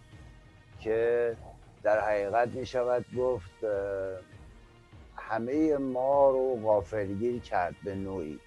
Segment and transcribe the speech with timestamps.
[0.80, 1.36] که
[1.82, 3.64] در حقیقت می شود گفت
[5.16, 8.40] همه ما رو غافلگیر کرد به نوعی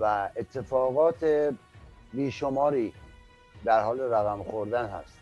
[0.00, 1.52] و اتفاقات
[2.12, 2.92] بیشماری
[3.64, 5.15] در حال رقم خوردن هست.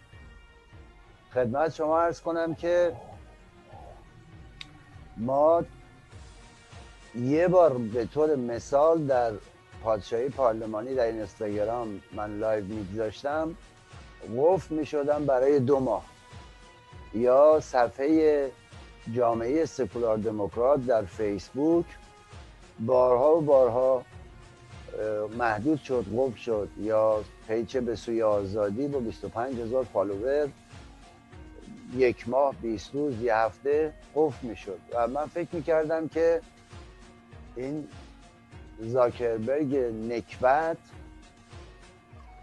[1.35, 2.93] خدمت شما عرض کنم که
[5.17, 5.63] ما
[7.15, 9.33] یه بار به طور مثال در
[9.83, 13.55] پادشاهی پارلمانی در اینستاگرام من live میگذاشتم
[14.39, 16.05] قفل می‌شدم برای دو ماه.
[17.15, 18.51] یا صفحه
[19.15, 21.87] جامعه سکولار دموکرات در فیسبوک
[22.81, 24.05] بارها و بارها
[25.39, 26.69] محدود شد قفل شد.
[26.79, 30.49] یا پیچه به سوی آزادی با 25 هزار فالوور
[31.95, 34.79] یک ماه 20 روز یه هفته قفل می‌شد.
[34.93, 36.41] و من فکر می‌کردم که
[37.57, 37.89] این
[38.81, 39.77] زاکربرگ
[40.13, 40.77] نکبت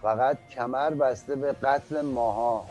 [0.01, 2.65] فقط کمر بسته به قتل ماها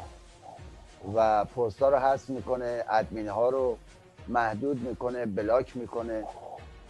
[1.15, 3.79] و پست رو حذف می‌کنه ادمین ها رو
[4.29, 6.25] محدود می‌کنه بلاک می‌کنه.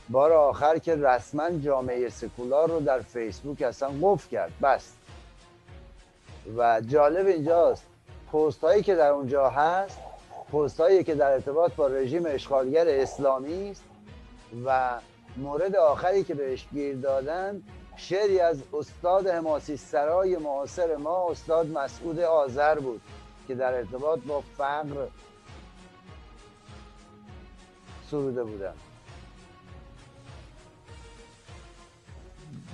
[0.08, 4.92] بار آخر که رسما جامعه سکولار رو در فیسبوک اصلا قفل کرد بس.
[6.56, 7.86] و جالب اینجاست
[8.32, 9.98] پست هایی که در اونجا هست
[10.52, 13.84] پست هایی که در ارتباط با رژیم اشغالگر اسلامی است
[14.64, 15.00] و
[15.36, 17.62] مورد آخری که بهش گیر دادن
[17.96, 23.00] شعری از استاد حماسی سرای معاصر ما استاد مسعود آذر بود
[23.48, 25.06] که در ارتباط با فقر
[28.10, 28.74] سروده بودن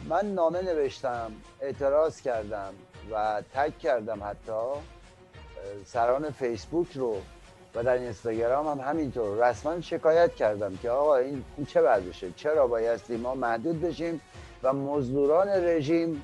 [0.08, 2.74] من نامه نوشتم اعتراض کردم
[3.12, 4.95] و تک کردم حتی.
[5.84, 7.20] سران فیسبوک رو
[7.74, 9.48] و در اینستاگرام هم همینطور.
[9.48, 14.20] رسما شکایت کردم که آقا این, چه وضعشه چرا بایستی ما محدود بشیم
[14.62, 16.22] و مزدوران رژیم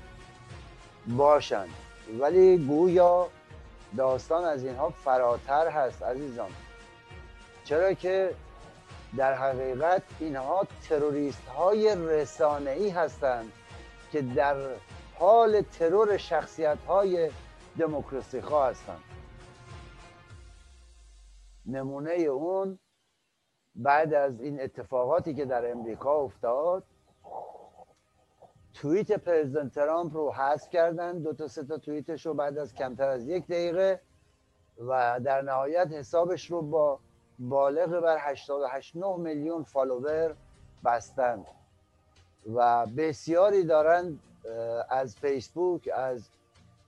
[1.06, 1.68] باشند
[2.20, 3.28] ولی گویا
[3.96, 6.50] داستان از اینها فراتر هست عزیزان.
[7.64, 8.34] چرا که
[9.16, 13.52] در حقیقت اینها تروریست های رسانه ای هستند
[14.12, 14.56] که در
[15.18, 17.30] حال ترور شخصیت های
[17.78, 19.00] دموکراسی خواه هستند.
[21.66, 22.78] نمونه اون
[23.74, 26.84] بعد از این اتفاقاتی که در امریکا افتاد
[28.74, 33.08] توییت پرزیدنت ترامپ رو حذف کردن دو تا سه تا توییتش رو بعد از کمتر
[33.08, 34.00] از یک دقیقه
[34.78, 36.98] و در نهایت حسابش رو با
[37.38, 40.34] بالغ بر 88 میلیون فالوور
[40.84, 41.46] بستند
[42.54, 44.20] و بسیاری دارند
[44.88, 46.28] از فیسبوک از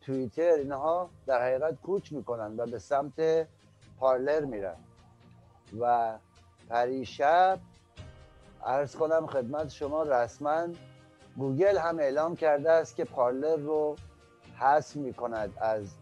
[0.00, 3.46] توییتر اینها در حقیقت کوچ می‌کنن و به سمت
[4.04, 4.76] پارلر میرن
[5.80, 6.14] و
[6.68, 7.58] پریشب
[8.64, 10.66] عرض کنم خدمت شما رسما
[11.36, 13.96] گوگل هم اعلام کرده است که Parler رو
[14.58, 15.94] حذف می‌کند از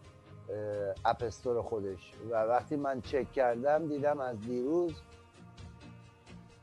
[1.05, 4.93] App Store خودش و وقتی من چک کردم دیدم از دیروز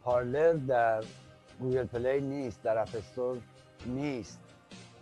[0.05, 1.05] Parler در
[1.61, 3.39] Google Play نیست در App Store
[3.87, 4.41] نیست.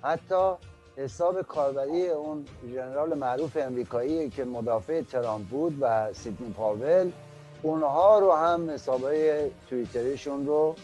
[0.03, 0.55] حتی
[0.99, 7.11] حساب کاربری اون ژنرال معروف امریکایی که مدافع ترامپ بود و سیدنی پاول
[7.63, 10.75] اونها رو هم حسابای توییتریشون رو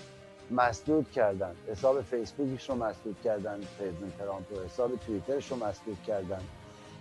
[0.51, 1.55] مسدود کردن.
[1.69, 4.65] حساب فیسبوکش رو مسدود کردن پرزیدنت ترامپ رو.
[4.65, 6.41] حساب توییترش رو مسدود کردن.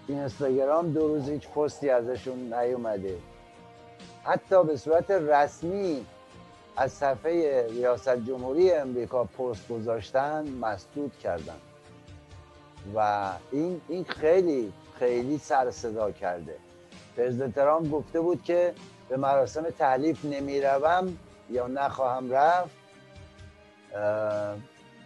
[0.07, 3.17] این اینستاگرام دو روز هیچ پستی ازشون نیومده.
[4.23, 6.05] حتی به صورت رسمی
[6.75, 11.72] از صفحه ریاست جمهوری امریکا پست گذاشتن مسدود کردن.
[12.95, 16.55] و این این خیلی خیلی سر صدا کرده.
[17.17, 18.73] پرزیدنت ترامپ گفته بود که
[19.09, 21.17] به مراسم تحلیف نمی‌روم
[21.49, 22.75] یا نخواهم رفت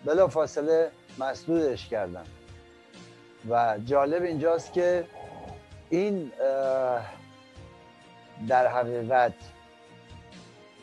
[0.06, 2.26] بلا فاصله مسدودش کردم.
[3.50, 5.06] و جالب اینجاست که
[5.90, 6.32] این
[8.48, 9.34] در حقیقت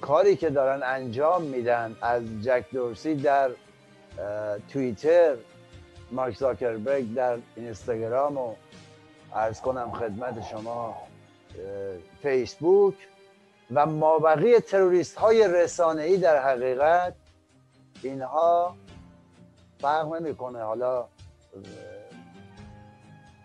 [0.00, 3.50] کاری که دارن انجام میدن از جک دورسی در
[4.68, 5.36] توییتر
[6.12, 8.54] مارک زاکربرگ در اینستاگرام و
[9.34, 10.96] ارز کنم خدمت شما
[12.22, 12.94] فیسبوک
[13.72, 17.14] و مابقی تروریست های رسانه ای در حقیقت
[18.02, 18.76] اینها
[19.80, 20.62] فرق نمی‌کنه.
[20.62, 21.06] حالا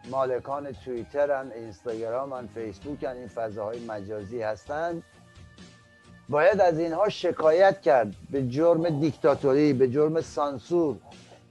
[0.09, 5.03] مالکان توییترن اینستاگرامن فیسبوکن این فضاهای مجازی هستند
[6.29, 8.15] باید از اینها شکایت کرد.
[8.31, 10.97] به جرم دیکتاتوری به جرم سانسور.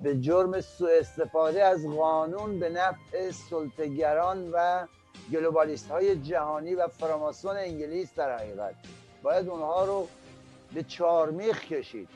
[0.03, 4.87] به جرم سوء استفاده از قانون به نفع سلطگران و
[5.33, 8.75] گلوبالیست های جهانی و فراماسون انگلیس در حقیقت.
[9.23, 10.09] باید اونها رو
[10.75, 12.09] به چارمیخ کشید.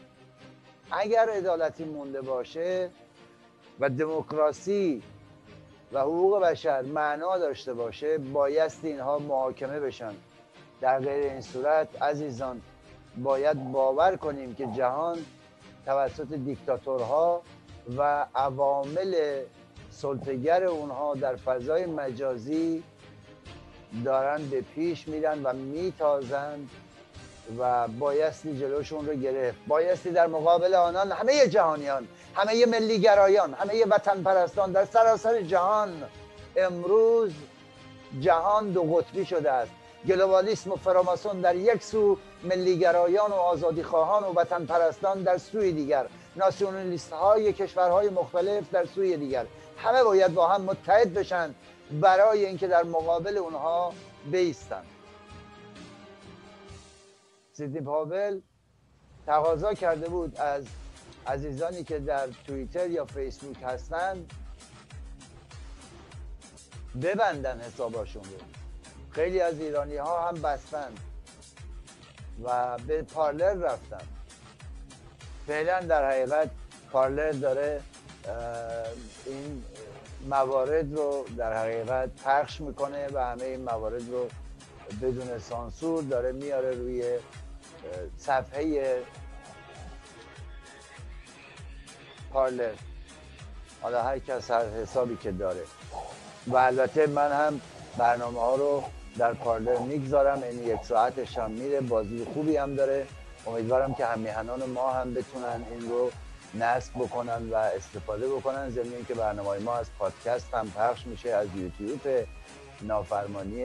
[0.91, 2.91] اگر عدالتی مونده باشه
[3.81, 5.03] و دموکراسی
[5.93, 10.15] و حقوق بشر معنا داشته باشه بایست اینها محاکمه بشن.
[10.81, 12.61] در غیر این صورت عزیزان
[13.17, 15.19] باید باور کنیم که جهان
[15.87, 17.43] توسط دیکتاتورها
[17.99, 19.41] و عوامل
[19.91, 22.83] سلطگر اونها در فضای مجازی
[24.05, 26.71] دارن به پیش میرن و میتازند
[27.59, 29.59] و بایستی جلوشون رو گرفت.
[29.67, 36.03] بایستی در مقابل آنان همه جهانیان همه ملیگرایان همه وطن پرستان در سراسر جهان
[36.57, 37.33] امروز
[38.21, 39.73] جهان دو قطبی شده است.
[40.09, 45.73] گلوبالیسم و فراماسون در یک سو ملیگرایان و آزادی خواهان و وطن پرستان در سوی
[45.73, 46.07] دیگر.
[46.37, 49.47] ناسیونالیست های کشورهای مختلف در سوی دیگر.
[49.77, 51.55] همه باید با هم متحد بشن
[52.01, 53.93] برای اینکه در مقابل اونها
[54.31, 54.83] بیستن.
[57.53, 58.41] سیدنی پاول
[59.27, 60.65] تقاضا کرده بود از
[61.27, 64.33] عزیزانی که در توییتر یا فیسبوک هستند
[67.03, 68.47] ببندن حساباشون رو.
[69.11, 70.93] خیلی از ایرانی ها هم بستن
[72.45, 74.22] و به پارلر رفتن.
[75.47, 76.51] فعلا در حقیقت
[76.93, 77.81] پارلر داره
[79.27, 79.65] این
[80.29, 84.29] موارد رو در حقیقت پخش می‌کنه و همه این موارد رو
[85.03, 87.19] بدون سانسور داره میاره روی
[88.19, 88.97] صفحه
[92.33, 92.73] پارلر.
[93.83, 95.63] حالا هر کس هر حسابی که داره.
[96.47, 97.61] و البته من هم
[97.99, 98.85] برنامه ها رو
[99.19, 103.07] در پارلر می‌گذارم این یک ساعتش هم میره بازی خوبی هم داره.
[103.47, 106.11] امیدوارم که همیهنان ما هم بتونن این رو
[106.55, 108.71] نصب بکنن و استفاده بکنن.
[108.71, 112.01] ضمن که برنامه ما از پادکست هم پخش میشه از یوتیوب
[112.83, 113.65] نافرمانی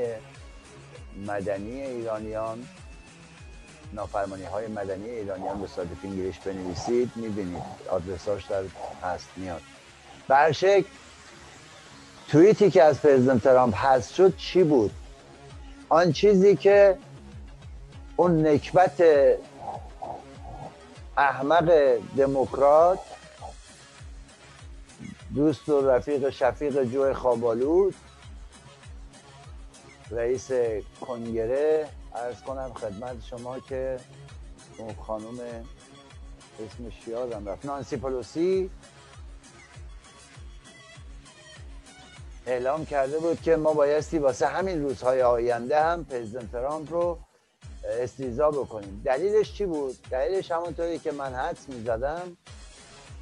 [1.27, 2.67] مدنی ایرانیان.
[3.93, 8.63] نافرمانی های مدنی ایرانیان به صادف انگلیش بنویسید می‌بینید آدرساش در
[9.03, 9.61] هست میاد.
[10.27, 10.85] برشک
[12.27, 14.91] توییتی که از پرزیدنت ترامپ هست شد چی بود؟
[15.89, 16.97] آن چیزی که
[18.15, 19.01] اون نکبت
[21.17, 22.99] احمق دموکرات
[25.35, 27.95] دوست و رفیق شفیق جو خوابالود
[30.11, 30.51] رئیس
[31.01, 31.89] کنگره.
[32.15, 33.99] ارز کنم خدمت شما که
[34.77, 35.39] اون خانم
[36.65, 37.65] اسمش یادم رفت.
[37.65, 38.69] نانسی پلوسی
[42.45, 47.19] اعلام کرده بود که ما بایستی واسه همین روزهای آینده هم پرزیدنت ترامپ رو
[47.89, 49.01] استیزا بکنیم.
[49.05, 52.37] دلیلش چی بود؟ دلیلش همونطوری که من حدس می‌زدم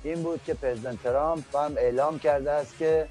[0.04, 3.08] این بود که پرزیدنت ترامپ هم اعلام کرده است که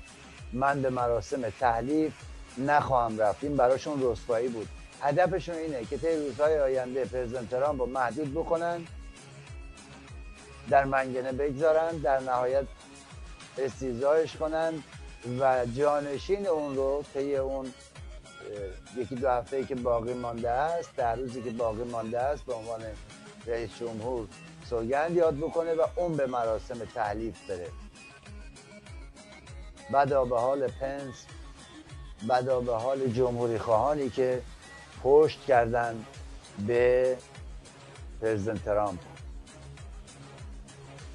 [0.53, 2.13] من به مراسم تحلیف
[2.59, 3.45] نخواهم رفت.
[3.45, 4.69] این براشون رسوایی بود.
[5.01, 8.87] هدفشون اینه که طی روزهای آینده پرزیدنت ترامپ رو محدود بکنن
[10.71, 12.65] در منگنه بگذارن در نهایت
[13.59, 14.73] استیزایش کنن
[15.41, 17.73] و جانشین اون رو طی اون
[18.97, 22.81] یکی دو هفته که باقی مانده است در روزی که باقی مانده است به عنوان
[23.47, 24.27] رئیس جمهور
[24.71, 27.69] سوگند یاد بکنه و اون به مراسم تحلیف بره.
[29.93, 31.27] بدا به حال پنس
[32.29, 34.43] بدا به حال جمهوری خواهانی که
[35.03, 36.05] پشت کردن
[36.67, 37.17] به
[38.23, 39.01] پرزیدنت ترامپ.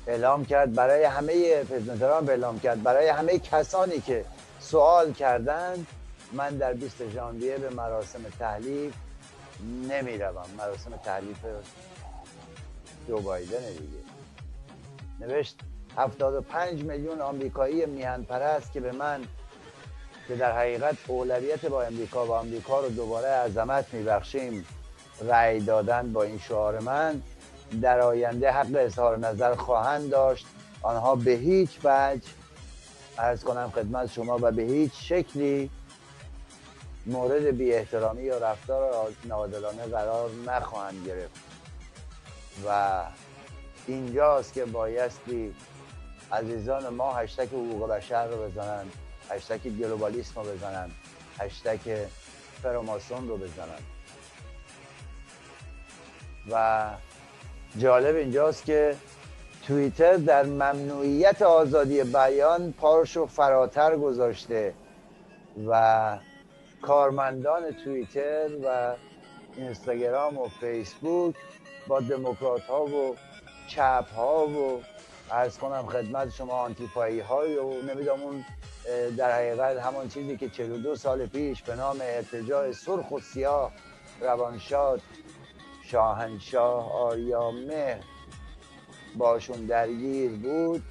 [0.08, 4.26] اعلام کرد برای همه پرزیدنت ترامپ اعلام کرد برای همه کسانی که
[4.60, 5.88] سوال کردند
[6.34, 8.94] من در 20 ژانویه به مراسم تحلیف
[9.90, 11.38] نمی روم مراسم تحلیف
[13.08, 14.00] دو بایدن دیگه.
[15.20, 15.60] نوشت
[15.98, 19.22] 75 میلیون آمریکایی میهن پرست که به من
[20.28, 24.66] که در حقیقت اولویت با امریکا و آمریکا رو دوباره عظمت میبخشیم
[25.22, 27.22] رأی دادن با این شعار من
[27.82, 30.48] در آینده حق اظهار نظر خواهند داشت.
[30.82, 32.28] آنها به هیچ وجه
[33.18, 35.70] ارز کنم خدمت شما و به هیچ شکلی
[37.10, 41.40] مورد بی احترامی یا رفتار نادلانه قرار نخواهند گرفت.
[42.68, 43.02] و
[43.88, 45.56] اینجاست که بایستی
[46.32, 48.86] عزیزان ما هشتک حقوق بشر رو بزنن
[49.30, 50.92] هشتک گلوبالیسم رو بزنن
[51.40, 52.08] هشتک
[52.64, 53.82] فراماسون رو بزنن
[56.52, 56.86] و
[57.78, 58.96] جالب اینجاست که
[59.68, 64.74] توییتر در ممنوعیت آزادی بیان پارش رو فراتر گذاشته
[65.68, 66.18] و
[66.82, 68.96] کارمندان توییتر و
[69.56, 71.36] اینستاگرام و فیسبوک
[71.88, 73.16] با دموکرات ها و
[73.68, 74.82] چپ ها و
[75.32, 78.46] ارز کنم خدمت شما آنتیپایی های و نمی‌دونم اون
[79.18, 83.72] در حقیقت همان چیزی که 42 سال پیش به نام ارتجاع سرخ و سیاه
[84.22, 85.02] روانشاد
[85.84, 88.04] شاهنشاه آریا مهر
[89.16, 90.84] باشون درگیر بود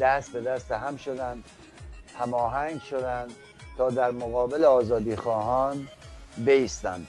[0.00, 1.42] دست به دست هم شدن
[2.18, 3.28] هماهنگ شدن
[3.78, 5.88] تا در مقابل آزادی خواهان
[6.36, 7.06] بیستند.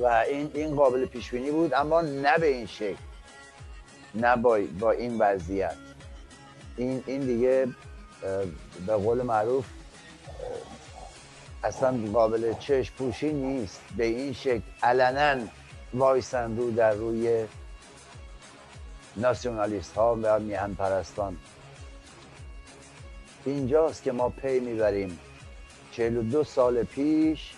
[0.00, 2.96] و این این قابل پیش بینی بود اما نه به این شکل
[4.14, 5.76] نه با, با این وضعیت.
[6.76, 7.68] این این دیگه
[8.86, 9.64] به قول معروف
[11.64, 13.80] اصلا قابل چشم پوشی نیست.
[13.96, 15.44] به این شکل علنا
[15.94, 17.44] وایسن رو در روی
[19.16, 21.36] ناسیونالیست ها و میهن پرستان
[23.48, 25.18] اینجاست که ما پی می‌بریم.
[25.92, 27.54] 42 سال پیش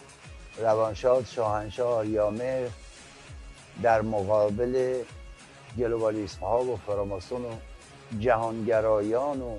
[0.59, 2.71] روانشاد شاهنشاه آریامه
[3.83, 5.03] در مقابل
[5.79, 7.51] گلوبالیسم ها و فراماسون و
[8.19, 9.57] جهانگرایان و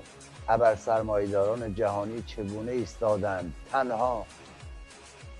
[0.48, 4.26] ابر سرمایداران جهانی چگونه ایستادند؟ تنها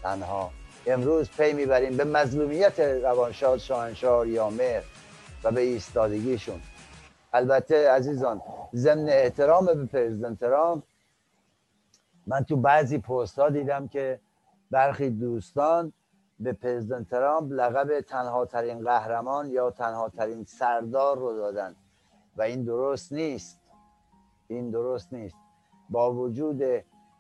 [0.03, 0.51] تنها.
[0.87, 4.83] امروز پی می‌بریم به مظلومیت روانشاد شاهنشاه آریامه
[5.45, 6.61] و به ایستادگیشون.
[7.33, 8.43] البته عزیزان
[8.75, 10.83] ضمن احترام به پرزیدنت ترامپ
[12.27, 14.21] من تو بعضی پست ها دیدم که
[14.71, 15.93] برخی دوستان
[16.41, 21.77] به پرزیدنت ترامپ لقب تنها ترین قهرمان یا تنها ترین سردار رو دادن.
[22.37, 23.61] و این درست نیست.
[24.49, 25.37] این درست نیست.
[25.91, 26.63] با وجود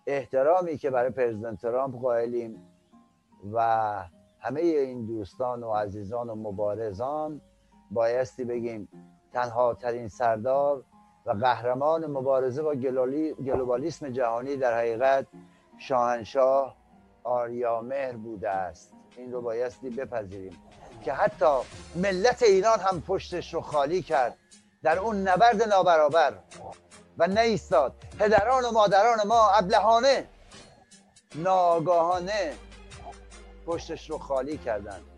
[0.06, 2.62] احترامی که برای پرزیدنت ترامپ قائلیم
[3.52, 3.58] و
[4.38, 7.40] همه این دوستان و عزیزان و مبارزان
[7.90, 8.88] بایستی بگیم
[9.32, 10.84] تنها ترین سردار
[11.26, 12.74] و قهرمان مبارزه با
[13.44, 15.26] گلوبالیسم جهانی در حقیقت
[15.78, 16.76] شاهنشاه
[17.24, 18.92] آریامهر بوده است.
[19.16, 20.58] این رو بایستی بپذیریم
[21.04, 21.56] که حتی
[21.96, 24.36] ملت ایران هم پشتش رو خالی کرد.
[24.82, 26.34] در اون نبرد نابرابر
[27.18, 27.94] و نیستاد.
[28.18, 30.26] پدران و مادران ما ابلهانه
[31.34, 32.52] ناگاهانه
[33.66, 35.11] پشتش رو خالی کردند.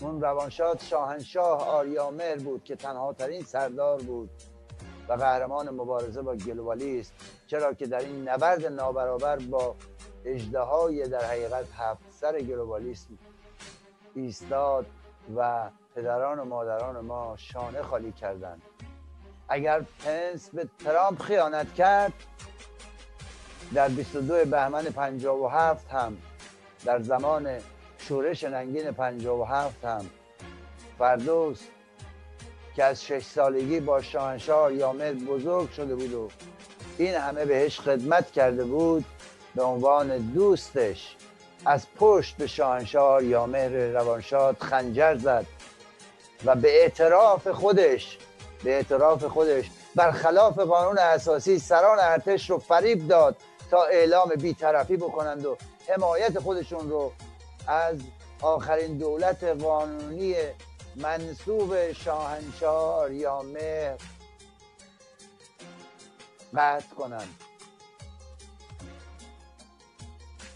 [0.00, 4.30] اون روانشاد شاهنشاه آریامر بود که تنها ترین سردار بود
[5.08, 7.12] و قهرمان مبارزه با گلوبالیست
[7.46, 9.74] چرا که در این نبرد نابرابر با
[10.24, 13.18] اجده در حقیقت هفت سر گلوبالیسم
[14.14, 14.86] ایستاد
[15.36, 18.62] و پدران و مادران ما شانه خالی کردند.
[19.48, 22.12] اگر پنس به ترامپ خیانت کرد
[23.74, 26.16] در 22 بهمن 57 هم
[26.84, 27.58] در زمان
[28.08, 30.10] شورش ننگین 57 هم.
[30.98, 31.60] فردوس
[32.76, 36.28] که از شش سالگی با شاهنشاه یامد بزرگ شده بود و
[36.98, 39.04] این همه بهش خدمت کرده بود
[39.54, 41.16] به عنوان دوستش.
[41.66, 45.46] از پشت به شاهنشاه یامهر روانشاد خنجر زد
[46.44, 48.18] و به اعتراف خودش
[48.64, 53.36] به اعتراف خودش برخلاف قانون اساسی سران ارتش رو فریب داد
[53.70, 55.56] تا اعلام بیطرفی بکنند و
[55.88, 57.12] حمایت خودشون رو
[57.66, 57.98] از
[58.42, 60.34] آخرین دولت قانونی
[60.96, 63.96] منصوب شاهنشاه یا مهر.
[66.56, 67.34] قطع کنند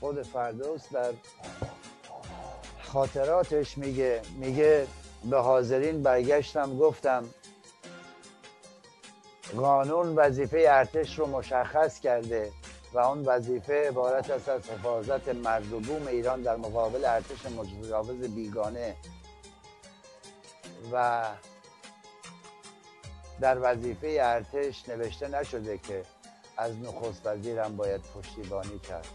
[0.01, 1.13] خود فردوس در
[2.83, 4.87] خاطراتش میگه میگه
[5.31, 7.25] به حاضرین برگشتم گفتم
[9.57, 12.53] قانون وظیفه ارتش رو مشخص کرده.
[12.95, 18.21] و اون وظیفه عبارت است از حفاظت مرز و بوم ایران در مقابل ارتش مجاوز
[18.21, 18.97] بیگانه
[20.93, 21.25] و
[23.41, 26.03] در وظیفه ارتش نوشته نشده که
[26.57, 29.09] از نخست وزیرم باید پشتیبانی کرد.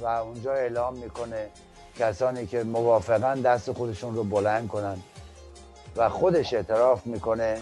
[0.00, 1.50] و اونجا اعلام می‌کنه
[1.98, 5.02] کسانی که موافقن دست خودشون رو بلند کنن
[5.96, 7.60] و خودش اعتراف می‌کنه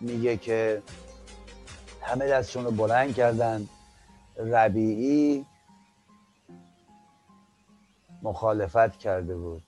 [0.00, 0.82] میگه که
[2.08, 3.68] همه دستشون رو بلند کردن.
[4.36, 5.46] ربیعی
[8.22, 9.62] مخالفت کرده بود.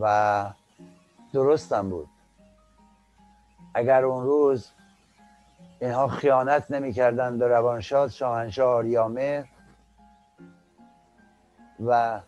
[0.00, 0.50] و
[1.32, 2.08] درستم بود.
[3.74, 4.68] اگر اون روز
[5.80, 9.44] اینها خیانت نمی‌کردند به روانشاد شاهنشاه آریامه
[11.86, 12.20] و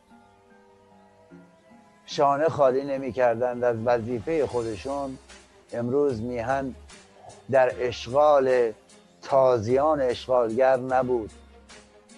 [2.06, 5.18] شانه خالی نمی‌کردند از وظیفه خودشون
[5.72, 6.74] امروز میهن
[7.50, 8.72] در اشغال
[9.22, 11.30] تازیان اشغالگر نبود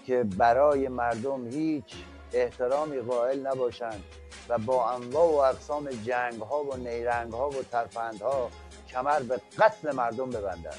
[0.06, 1.94] که برای مردم هیچ
[2.32, 4.04] احترامی قائل نباشند
[4.48, 8.50] و با انواع و اقسام جنگ ها و نیرنگ ها و ترفند ها
[8.88, 10.78] کمر به قتل مردم ببندند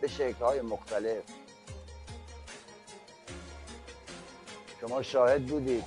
[0.00, 1.22] به شکل های مختلف.
[4.80, 5.84] شما شاهد بودید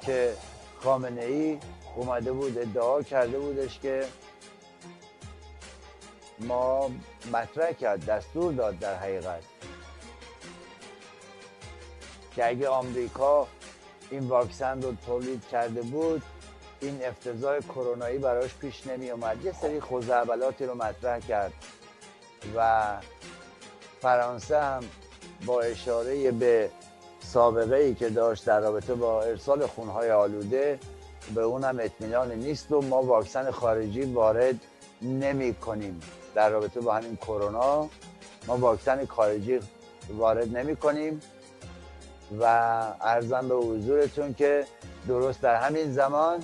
[0.00, 0.32] که
[0.80, 1.58] خامنه ای
[1.96, 4.04] اومده بود ادعا کرده بودش که
[6.48, 6.90] ما
[7.32, 9.42] مطرح کرد دستور داد در حقیقت
[12.36, 13.46] که اگه آمریکا
[14.10, 16.22] این واکسن رو تولید کرده بود
[16.80, 21.52] این افتضاح کرونایی براش پیش نمی اومد یه سری خوزعبلاتی رو مطرح کرد
[22.56, 22.82] و
[24.00, 24.84] فرانسه هم
[25.46, 26.70] با اشاره به
[27.20, 30.78] سابقه ای که داشت در رابطه با ارسال خونهای آلوده
[31.34, 34.60] به اونم اطمینان نیست و ما واکسن خارجی وارد
[35.02, 36.00] نمی کنیم
[36.34, 37.88] در رابطه با همین کرونا
[38.46, 39.60] ما واکسن خارجی
[40.08, 41.20] وارد نمی کنیم
[42.40, 42.44] و
[43.00, 44.66] ارزم به حضورتون که
[45.08, 46.42] درست در همین زمان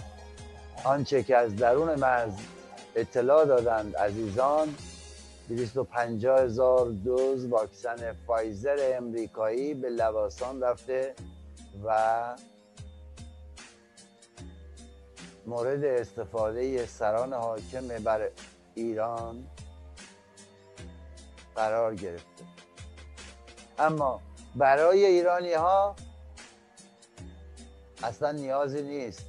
[0.84, 2.32] آنچه که از درون مرز
[2.96, 4.74] اطلاع دادند عزیزان
[5.48, 11.14] 250 هزار دوز واکسن فایزر امریکایی به لواسان رفته
[11.84, 12.36] و
[15.46, 18.28] مورد استفاده سران حاکم بر
[18.74, 19.46] ایران
[21.58, 22.44] قرار گرفته.
[23.78, 24.20] اما
[24.56, 25.96] برای ایرانی ها
[28.02, 29.26] اصلا نیازی نیست.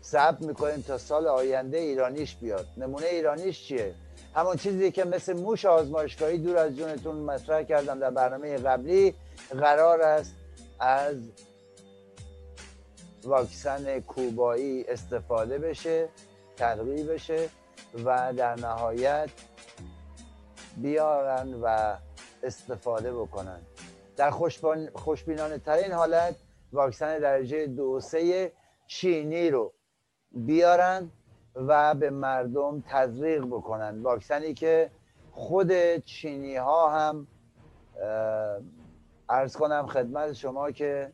[0.00, 2.66] صبر می‌کنیم تا سال آینده ایرانیش بیاد.
[2.76, 3.94] نمونه ایرانیش چیه؟
[4.34, 9.14] همون چیزی که مثل موش آزمایشگاهی دور از جونتون مطرح کردم در برنامه قبلی
[9.50, 10.34] قرار است
[10.80, 11.16] از
[13.24, 16.08] واکسن کوبایی استفاده بشه
[16.56, 17.48] تقریب بشه
[18.04, 19.30] و در نهایت
[20.82, 21.96] بیارن و
[22.42, 23.60] استفاده بکنن.
[24.16, 24.30] در
[24.94, 26.36] خوشبینانه ترین حالت
[26.72, 28.52] واکسن درجه دو سه
[28.86, 29.72] چینی رو
[30.32, 31.10] بیارن
[31.54, 34.02] و به مردم تزریق بکنن.
[34.02, 34.90] واکسنی که
[35.32, 37.26] خود چینی ها هم
[39.28, 41.12] ارز کنم خدمت شما که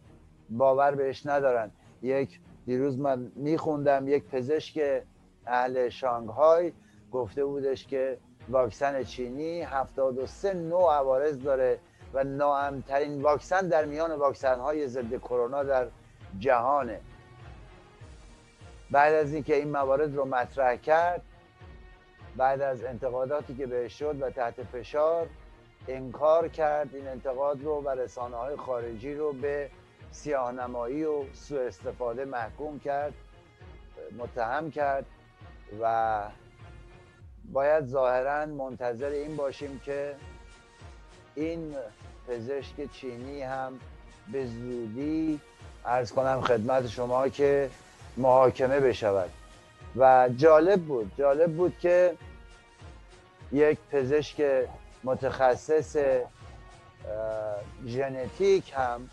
[0.50, 1.70] باور بهش ندارن.
[2.02, 5.02] یک دیروز من میخوندم یک پزشک
[5.46, 6.72] اهل شانگهای
[7.12, 11.78] گفته بودش که واکسن چینی 73 نوع عوارض داره
[12.14, 15.86] و ناامترین واکسن در میان واکسن های ضد کرونا در
[16.38, 17.00] جهانه.
[18.90, 21.22] بعد از اینکه این موارد رو مطرح کرد
[22.36, 25.26] بعد از انتقاداتی که بهش شد و تحت فشار
[25.88, 29.70] انکار کرد این انتقاد رو و رسانه های خارجی رو به
[30.10, 33.14] سیاهنمایی و سوء استفاده محکوم کرد
[34.18, 35.06] متهم کرد
[35.80, 36.22] و
[37.54, 40.14] باید ظاهرا منتظر این باشیم که
[41.34, 41.74] این
[42.28, 43.72] پزشک چینی هم
[44.32, 45.40] به زودی
[45.84, 47.70] ارز کنم خدمت شما که
[48.16, 49.30] محاکمه بشود.
[49.96, 52.14] و جالب بود جالب بود که
[53.52, 54.42] یک پزشک
[55.04, 55.96] متخصص
[57.86, 59.10] ژنتیک هم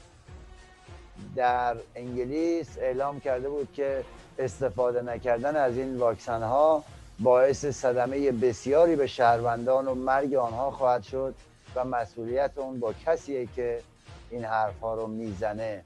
[1.36, 4.04] در انگلیس اعلام کرده بود که
[4.40, 6.84] استفاده نکردن از این واکسن ها
[7.24, 11.36] باعث صدمه بسیاری به شهروندان و مرگ آنها خواهد شد
[11.76, 13.82] و مسئولیت اون با کسیه که
[14.30, 15.84] این حرف ها رو می‌زنه.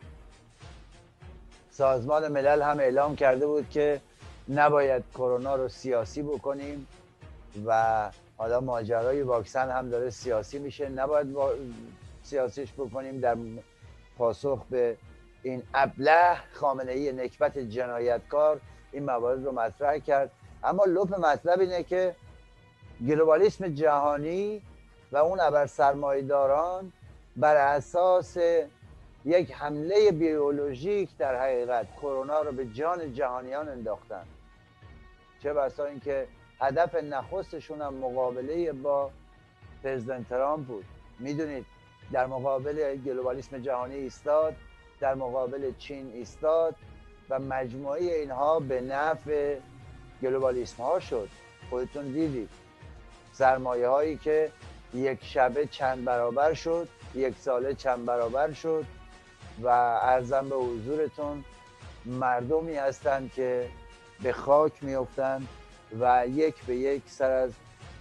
[1.71, 4.01] سازمان ملل هم اعلام کرده بود که
[4.49, 6.87] نباید کرونا رو سیاسی بکنیم
[7.65, 10.89] و حالا ماجرای واکسن هم داره سیاسی میشه.
[10.89, 11.53] نباید با...
[12.23, 13.37] سیاسیش بکنیم در
[14.17, 14.97] پاسخ به
[15.43, 16.37] این ابله.
[16.53, 18.59] خامنه ای نکبت جنایتکار
[18.91, 20.31] این موارد رو مطرح کرد.
[20.65, 22.15] اما لپ مطلب اینه که
[23.07, 24.61] گلوبالیسم جهانی
[25.11, 26.91] و اون ابر سرمایداران
[27.37, 28.37] بر اساس
[29.25, 34.23] یک حمله بیولوژیک در حقیقت کرونا رو به جان جهانیان انداختن.
[35.43, 36.27] چه بسا اینکه
[36.59, 39.11] هدف نخستشون هم مقابله با
[39.83, 40.85] پرزیدنت ترامپ بود.
[41.19, 41.65] می‌دونید
[42.11, 44.55] در مقابل گلوبالیسم جهانی ایستاد
[44.99, 46.75] در مقابل چین ایستاد
[47.29, 49.57] و مجموعه اینها به نفع
[50.21, 51.29] گلوبالیسم ها شد.
[51.69, 52.49] خودتون دیدید.
[53.33, 54.51] سرمایه هایی که
[54.93, 58.85] یک شبه چند برابر شد یک ساله چند برابر شد
[59.63, 59.67] و
[60.01, 61.43] ارزم به حضورتون
[62.05, 63.69] مردمی هستند که
[64.23, 65.47] به خاک میفتند
[65.99, 67.51] و یک به یک سر از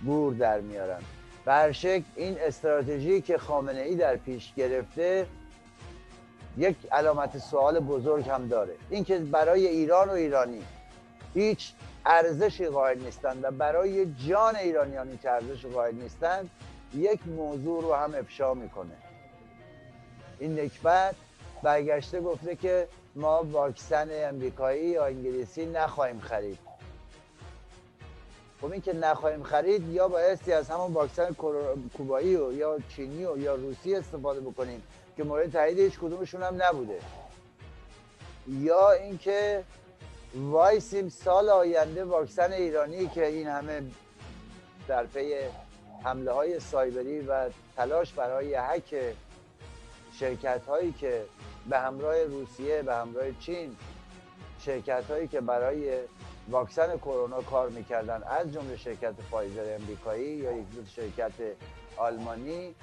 [0.04, 1.02] گور در میارن
[1.72, 5.26] شکل این استراتژی که خامنه ای در پیش گرفته
[6.56, 8.74] یک علامت سوال بزرگ هم داره.
[8.90, 10.62] اینکه برای ایران و ایرانی
[11.34, 11.72] هیچ
[12.06, 16.50] ارزشی قائل نیستند و برای جان ایرانیانی که ارزش قائل نیستند
[16.94, 18.96] یک موضوع رو هم افشا می‌کنه.
[20.38, 21.14] این نکبت
[21.62, 26.58] برگشته گفته که ما واکسن امریکایی یا انگلیسی نخواهیم خرید.
[28.60, 31.36] خب این که نخواهیم خرید یا بایستی از همون واکسن
[31.96, 34.82] کوبایی و یا چینی و یا روسی استفاده بکنیم
[35.16, 36.98] که مورد تایید هیچ کدومشون هم نبوده.
[38.48, 39.64] یا اینکه
[40.34, 43.82] وایسیم سال آینده واکسن ایرانی که این همه
[44.88, 45.34] در پی
[46.04, 48.94] حمله های سایبری و تلاش برای حک
[50.12, 51.24] شرکت هایی که
[51.68, 53.76] به همراه روسیه به همراه چین
[54.58, 55.98] شرکت هایی که برای
[56.50, 60.66] واکسن کرونا کار می‌کردن از جمله شرکت فایزر امریکایی یا یک
[60.96, 61.32] شرکت
[61.96, 62.74] آلمانی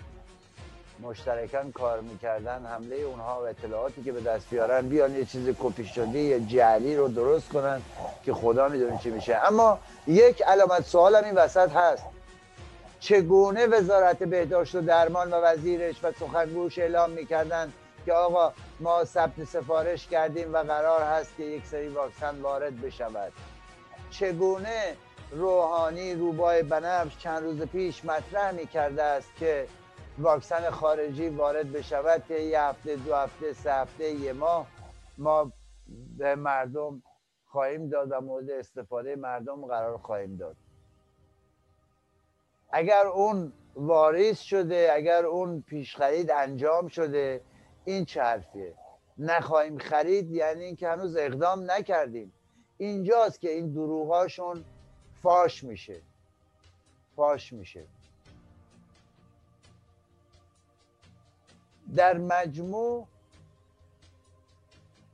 [1.02, 5.86] مشترکان کار می‌کردن حمله اونها و اطلاعاتی که به دست بیارن بیان یه چیز کپی
[5.86, 7.82] شده یه جعلی رو درست کنن
[8.24, 9.36] که خدا می‌دونه چی میشه.
[9.36, 12.04] اما یک علامت سوال هم این وسط هست.
[13.00, 17.74] چگونه وزارت بهداشت و درمان و وزیرش و سخنگوش اعلام می‌کردن
[18.06, 23.32] که آقا ما ثبت سفارش کردیم و قرار هست که یک سری واکسن وارد بشود؟
[24.12, 24.96] چگونه
[25.32, 29.68] روحانی روبای بنفش چند روز پیش مطرح می کرده است که
[30.22, 34.68] واکسن خارجی وارد بشود که یه هفته دو هفته سه هفته یه ماه.
[35.18, 35.52] ما
[36.18, 37.04] به مردم
[37.46, 40.56] خواهیم داد و مورد استفاده مردم قرار خواهیم داد.
[42.72, 47.42] اگر اون واریز شده اگر اون پیش خرید انجام شده
[47.86, 48.74] این چه حرفیه؟
[49.18, 52.34] نخواهیم خرید یعنی اینکه هنوز اقدام نکردیم.
[52.78, 54.66] اینجاست که این دروغاشون
[55.22, 56.02] فاش میشه.
[57.16, 57.86] فاش میشه.
[61.96, 63.08] در مجموع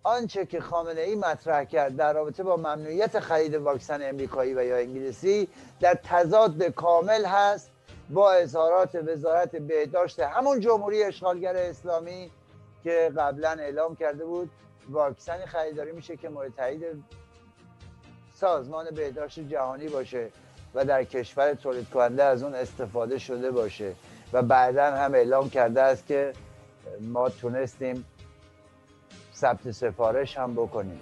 [0.04, 4.78] آنچه که خامنه ای مطرح کرد در رابطه با ممنوعیت خرید واکسن امریکایی و یا
[4.78, 5.48] انگلیسی
[5.80, 7.72] در تضاد کامل هست
[8.10, 12.32] با اظهارات وزارت بهداشت همون جمهوری اشغالگر اسلامی
[12.84, 14.50] که قبلا اعلام کرده بود
[14.90, 17.04] واکسنی خریداری میشه که مورد تایید
[18.34, 20.30] سازمان بهداشت جهانی باشه
[20.76, 23.96] و در کشور تولید کننده از اون استفاده شده باشه
[24.34, 26.34] و بعدا هم اعلام کرده است که
[27.02, 28.06] ما تونستیم
[29.34, 31.02] ثبت سفارش هم بکنیم.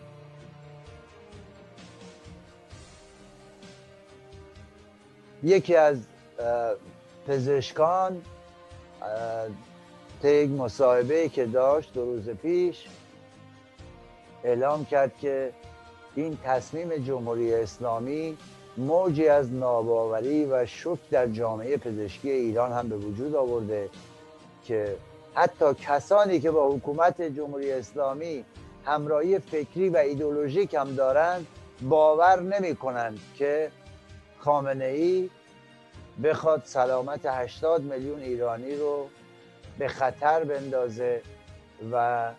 [5.44, 5.98] یکی از
[7.28, 8.22] پزشکان
[10.22, 12.86] طی یک مصاحبه که داشت دو روز پیش
[14.44, 15.54] اعلام کرد که
[16.16, 18.38] این تصمیم جمهوری اسلامی
[18.78, 23.90] موجی از ناباوری و شک در جامعه پزشکی ایران هم به وجود آورده
[24.64, 24.98] که
[25.36, 28.46] حتی کسانی که با حکومت جمهوری اسلامی
[28.86, 31.48] همراهی فکری و ایدولوژیک هم دارند
[31.82, 33.72] باور نمی کنند که
[34.40, 35.30] خامنه ای
[36.24, 39.08] بخواد سلامت 80 میلیون ایرانی رو
[39.80, 41.22] به خطر بندازه
[41.92, 42.32] و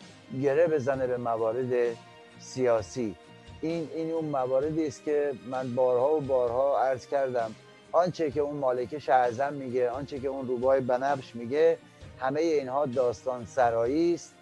[0.42, 1.96] گره بزنه به موارد
[2.38, 3.16] سیاسی.
[3.60, 7.54] این این اون مواردی است که من بارها و بارها عرض کردم.
[7.92, 11.78] آنچه که اون مالک اعظم میگه آنچه که اون روبای بنفش میگه
[12.20, 14.34] همه اینها داستان سرایی است.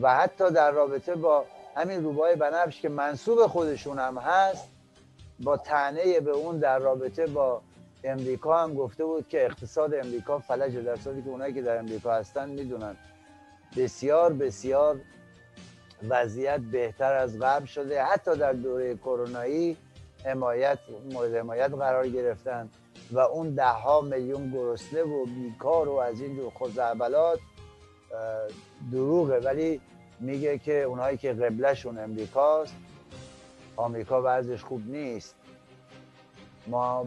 [0.00, 1.44] و حتی در رابطه با
[1.76, 4.68] همین روبای بنفش که منصوب خودشون هم هست
[5.40, 7.62] با تنه به اون در رابطه با
[8.04, 12.14] امریکا هم گفته بود که اقتصاد امریکا فلج در صورتی که اونایی که در امریکا
[12.14, 12.96] هستن می‌دونن.
[13.76, 15.00] بسیار بسیار
[16.08, 18.02] وضعیت بهتر از قبل شده.
[18.02, 19.76] حتی در دوره کرونایی
[20.24, 20.78] حمایت
[21.12, 22.70] مورد حمایت قرار گرفتن.
[23.12, 27.38] و اون ده ها میلیون گرسنه و بیکار و از این جور خزعبلات
[28.92, 29.38] دروغه.
[29.38, 29.80] ولی
[30.20, 32.74] میگه که اونایی که قبلشون امریکاست
[33.76, 35.34] آمریکا وضعش خوب نیست.
[36.66, 37.06] ما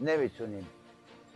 [0.00, 0.66] نمی‌تونیم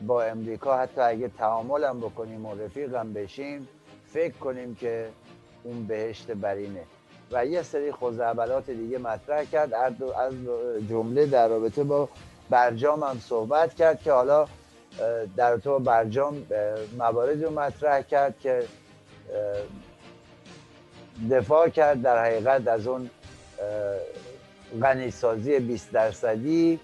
[0.06, 3.68] با امریکا حتی اگه تعامل هم بکنیم و رفیق بشیم
[4.06, 5.08] فکر کنیم که
[5.64, 6.84] اون بهشت برینه.
[7.32, 9.74] و یه سری خزعبلات دیگه مطرح کرد.
[9.74, 9.92] از
[10.88, 12.08] جمله در رابطه با
[12.52, 14.46] برجام هم صحبت کرد که حالا
[15.36, 16.46] در تو برجام
[16.98, 18.62] موارد رو مطرح کرد که
[21.30, 23.10] دفاع کرد در حقیقت از اون
[24.82, 26.80] غنیسازی 20 درصدی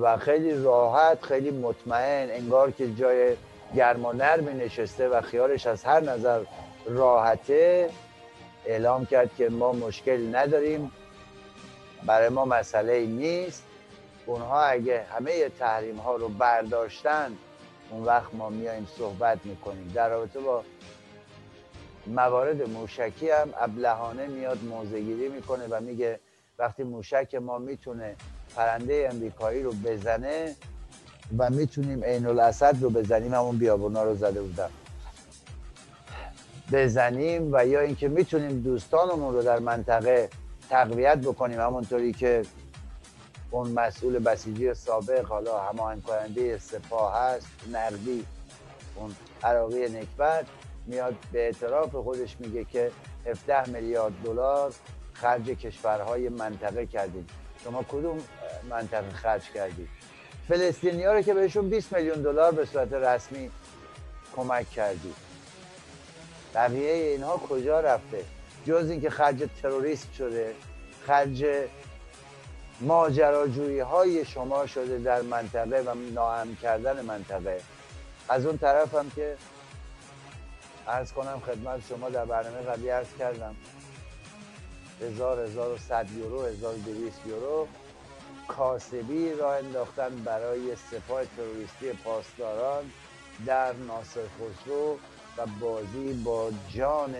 [0.00, 3.36] و خیلی راحت خیلی مطمئن انگار که جای
[3.76, 6.40] گرم و نرمی نشسته و خیالش از هر نظر
[6.86, 7.90] راحته
[8.66, 10.92] اعلام کرد که ما مشکل نداریم
[12.06, 13.67] برای ما مسئله نیست.
[14.28, 17.32] اونها اگه همه تحریم ها رو برداشتن
[17.90, 19.92] اون وقت ما میایم صحبت می‌کنیم.
[19.94, 20.62] در رابطه با
[22.06, 26.20] موارد موشکی هم ابلهانه میاد موزگیری می‌کنه و میگه
[26.58, 28.16] وقتی موشک ما می‌تونه
[28.56, 30.56] پرنده امریکایی رو بزنه
[31.38, 34.70] و می‌تونیم عین الاسد رو بزنیم همون بیابونا رو زده بودم.
[36.72, 40.28] بزنیم و یا اینکه می‌تونیم دوستانمون رو در منطقه
[40.70, 42.42] تقویت بکنیم همونطوری که
[43.50, 48.26] اون مسئول بسیجی سابق حالا هماهنگ کننده سپاه هست نقدی
[48.96, 50.46] اون عراقی نکبت
[50.86, 52.90] میاد به اعتراف خودش میگه که
[53.26, 54.72] 17 میلیارد دلار
[55.12, 57.26] خرج کشورهای منطقه کردیم.
[57.64, 58.18] شما کدوم
[58.70, 59.88] منطقه خرج کردید؟
[60.48, 63.50] فلسطینی ها رو که بهشون 20 میلیون دلار به صورت رسمی
[64.36, 65.14] کمک کردید
[66.54, 68.24] بقیه اینها کجا رفته؟
[68.66, 70.54] جز اینکه خرج تروریست شده
[71.06, 71.44] خرج
[72.80, 77.60] ماجراجویی های شما شده در منطقه و ناهم کردن منطقه.
[78.28, 79.36] از اون طرف هم که
[80.86, 83.56] ارز کنم خدمت شما در برنامه قبلی ارز کردم.
[85.02, 87.68] هزار هزار و صد یورو هزار دویست یورو
[88.48, 92.84] کاسبی را انداختن برای سپاه تروریستی پاسداران
[93.46, 94.98] در ناصر خسرو
[95.36, 97.14] و بازی با جان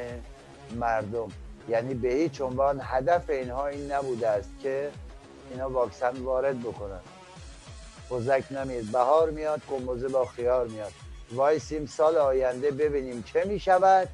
[0.76, 1.28] مردم.
[1.68, 4.90] یعنی به هیچ عنوان هدف اینها این نبوده است که
[5.50, 7.00] اینا واکسن وارد بکنن.
[8.08, 8.92] خوزک نمید.
[8.92, 10.92] بهار میاد کموزه با خیار میاد.
[11.32, 14.08] وایسیم سال آینده ببینیم چه می‌شود.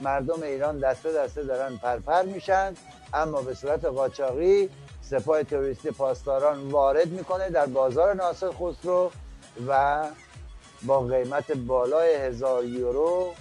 [0.00, 2.74] مردم ایران دسته دسته دارن پرپر میشن
[3.14, 4.70] اما به صورت قاچاقی
[5.02, 9.10] سپاه تروریستی پاسداران وارد می‌کنه در بازار ناصر خسرو
[9.68, 10.04] و
[10.82, 13.34] با قیمت بالای هزار یورو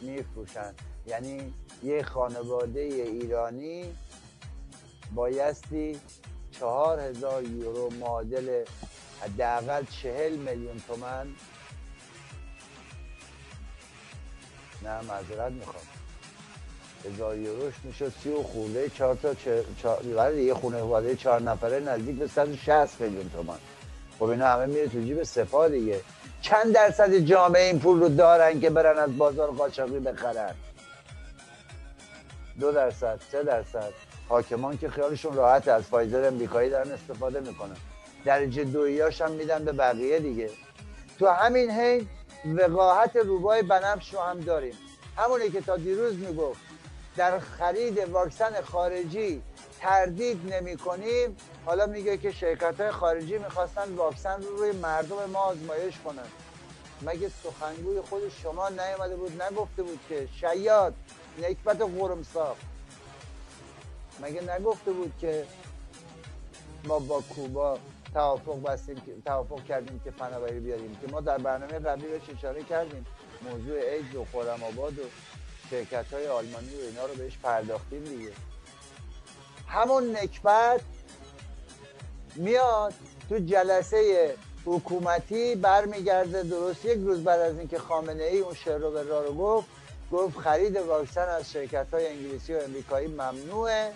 [0.00, 0.74] میفروشن.
[1.06, 3.94] یعنی یه خانواده ایرانی
[5.14, 6.00] بایستی
[6.58, 8.64] چهار هزار یورو معادل
[9.20, 11.26] حداقل چهل میلیون تومن.
[14.82, 15.84] نه معذرت می‌خوام.
[17.04, 19.34] هزار یوروش می‌شد سی و خورده چهار تا
[19.82, 23.58] چهار یه خونه خواهده چهار نفره نزدیک به 160 میلیون تومان.
[24.18, 26.00] خب اینا همه میره تو جیب سپاه دیگه.
[26.42, 30.54] چند درصد جامعه این پول رو دارن که برن از بازار قاچاقی بخرن؟
[32.60, 33.92] دو درصد سه درصد.
[34.28, 37.76] حاکمان که خیالشون راحت از فایزر امریکایی دارن استفاده می‌کنن.
[38.24, 40.50] درجه دویاش هم میدن به بقیه دیگه.
[41.18, 42.08] تو همین حین
[42.44, 44.74] وقاحت روبای بنفش رو هم داریم.
[45.16, 46.60] همونی که تا دیروز می‌گفت
[47.16, 49.42] در خرید واکسن خارجی
[49.80, 51.36] تردید نمی کنیم
[51.66, 56.26] حالا میگه که شرکت های خارجی می‌خواستن واکسن رو روی مردم ما آزمایش کنن.
[57.02, 60.94] مگه سخنگوی خود شما نیامده بود؟ نگفته بود که شیاد
[61.42, 62.56] نکبت قرمساق
[64.22, 65.44] مگه نگفته بود که
[66.84, 67.78] ما با کوبا
[68.14, 73.06] توافق بستیم توافق کردیم که فناوری بیاریم؟ که ما در برنامه قبلی بهش اشاره کردیم.
[73.50, 75.02] موضوع ایدز و خورم آباد و
[75.70, 78.30] شرکت های آلمانی و اینا رو بهش پرداختیم دیگه.
[79.68, 80.80] همون نکبت
[82.36, 82.94] میاد
[83.28, 88.90] تو جلسه حکومتی برمیگرده درست یک روز بعد از اینکه خامنه ای اون شعر رو
[88.90, 89.68] به رو گفت
[90.12, 93.92] گفت خرید واکسن از شرکت های انگلیسی و امریکایی ممنوعه.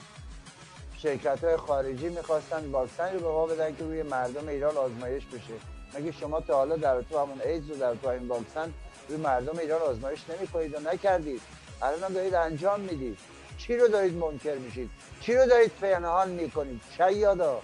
[1.02, 5.54] شرکت های خارجی می‌خواستن واکسن رو به ما بدن که روی مردم ایران آزمایش بشه.
[5.94, 8.72] مگه شما تا حالا در تو همون ایدز و در تو این واکسن
[9.08, 11.40] روی مردم ایران آزمایش نمی‌کنید و نکردید؟
[11.82, 13.18] الان دارید انجام می‌دید.
[13.58, 17.62] چی رو دارید منکر میشید؟ چی رو دارید پنهان می‌کنید؟ شیادا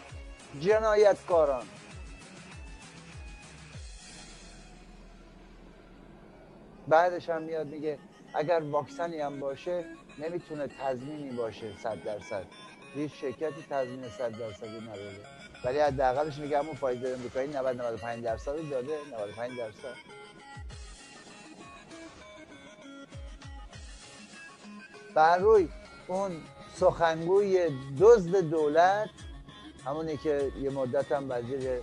[0.60, 1.64] جنایتکاران.
[6.88, 7.98] بعدش هم میاد میگه
[8.34, 9.84] اگر واکسنی هم باشه
[10.18, 12.44] نمی‌تونه تضمینی باشه صد درصد.
[12.98, 15.16] هیچ شرکتی تضمین صد درصدی نداره.
[15.64, 19.94] ولی حداقلش میگه همون فایزر امریکایی 90 95 درصد داده 95 درصد.
[25.14, 25.68] بر روی
[26.08, 26.42] اون
[26.74, 29.10] سخنگوی دزد دولت
[29.84, 31.80] همونی که یه مدت هم وزیر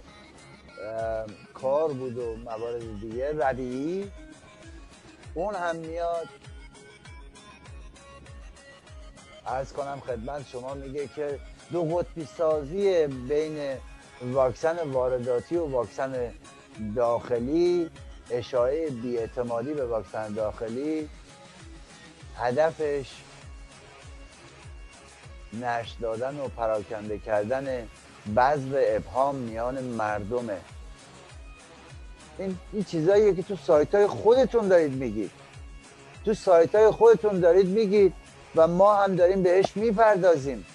[1.53, 4.11] کار بود و موارد دیگه ربیعی
[5.33, 6.27] اون هم میاد
[9.47, 11.39] ارز کنم خدمت شما میگه که
[11.71, 13.77] دو قطبی سازی بین
[14.21, 16.31] واکسن وارداتی و واکسن
[16.95, 17.89] داخلی
[18.31, 21.09] اشاعه بیاعتمادی به واکسن داخلی
[22.37, 23.07] هدفش
[25.61, 27.87] نشت دادن و پراکنده کردن
[28.37, 30.57] بذر ابهام میان مردمه.
[32.37, 35.31] این, این چیزاییه که تو سایت های خودتون دارید میگید.
[36.25, 38.13] تو سایت های خودتون دارید میگید
[38.55, 40.65] و ما هم داریم بهش می‌پردازیم.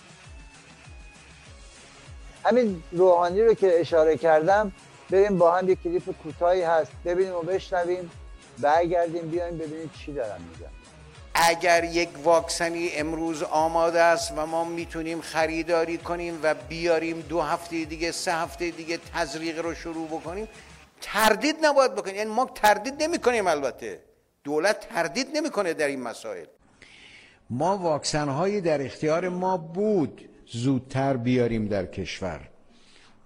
[2.44, 4.72] همین روحانی رو که اشاره کردم
[5.10, 8.10] بریم با هم یک کلیپ کوتاهی هست ببینیم و بشنویم
[8.58, 10.70] برگردیم بیایم ببینیم چی دارم میگم
[11.34, 17.84] اگر یک واکسنی امروز آماده است و ما می‌تونیم خریداری کنیم و بیاریم دو هفته
[17.84, 20.48] دیگه سه هفته دیگه تزریق رو شروع بکنیم
[21.00, 22.16] تردید نباید بکنیم.
[22.16, 24.00] یعنی ما تردید نمی کنیم البته.
[24.44, 26.46] دولت تردید نمی‌کنه در این مسائل.
[27.50, 30.28] ما واکسن هایی در اختیار ما بود.
[30.52, 32.48] زودتر بیاریم در کشور.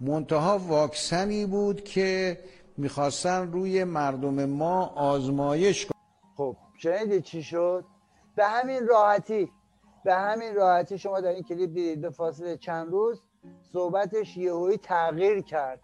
[0.01, 2.39] منتها واکسنی بود که
[2.77, 6.01] می‌خواستن روی مردم ما آزمایش کنن
[6.37, 7.85] خب شنیدید چی شد؟
[8.37, 9.51] به همین راحتی
[10.05, 13.23] به همین راحتی شما در این کلیپ دیدید به فاصله چند روز
[13.73, 15.81] صحبتش یهویی تغییر کرد.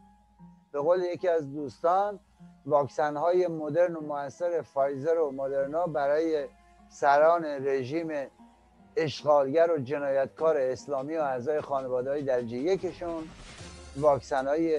[0.73, 2.21] به قول یکی از دوستان
[2.67, 6.47] واکسن های مدرن و موثر فایزر و مدرنا برای
[6.91, 8.13] سران رژیم
[8.97, 13.25] اشغالگر و جنایتکار اسلامی و اعضای خانواده های درجه یکشون
[13.97, 14.79] واکسن های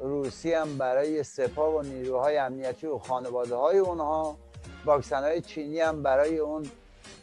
[0.00, 4.36] روسی هم برای سپاه و نیروهای امنیتی و خانواده های اونها.
[4.84, 6.66] واکسن های چینی هم برای اون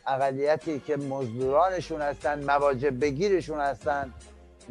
[0.07, 4.13] اقلیتی که مزدورانشون هستن مواجب بگیرشون هستن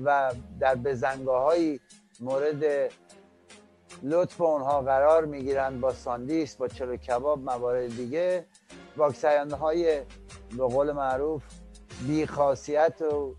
[0.05, 1.55] و در بزنگاه
[2.21, 2.91] مورد
[4.03, 8.45] لطف اونها قرار می‌گیرن با ساندیس با چلو کباب موارد دیگه.
[8.97, 10.01] واکسن های
[10.57, 11.43] به قول معروف
[12.07, 13.35] بیخاصیت و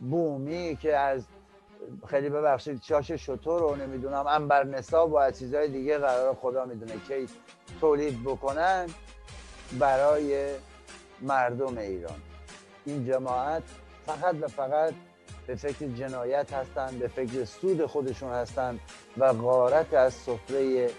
[0.00, 1.24] بومی که از
[2.06, 6.92] خیلی ببخشید چاش شطور رو نمی‌دونم انبر نصاب و از چیزهای دیگه قرار خدا می‌دونه
[7.08, 7.26] که
[7.80, 8.86] تولید بکنن
[9.78, 10.54] برای
[11.20, 12.20] مردم ایران.
[12.84, 13.62] این جماعت
[14.06, 14.94] فقط و فقط
[15.46, 18.80] به فکر جنایت هستند به فکر سود خودشون هستند
[19.18, 20.90] و غارت از سفره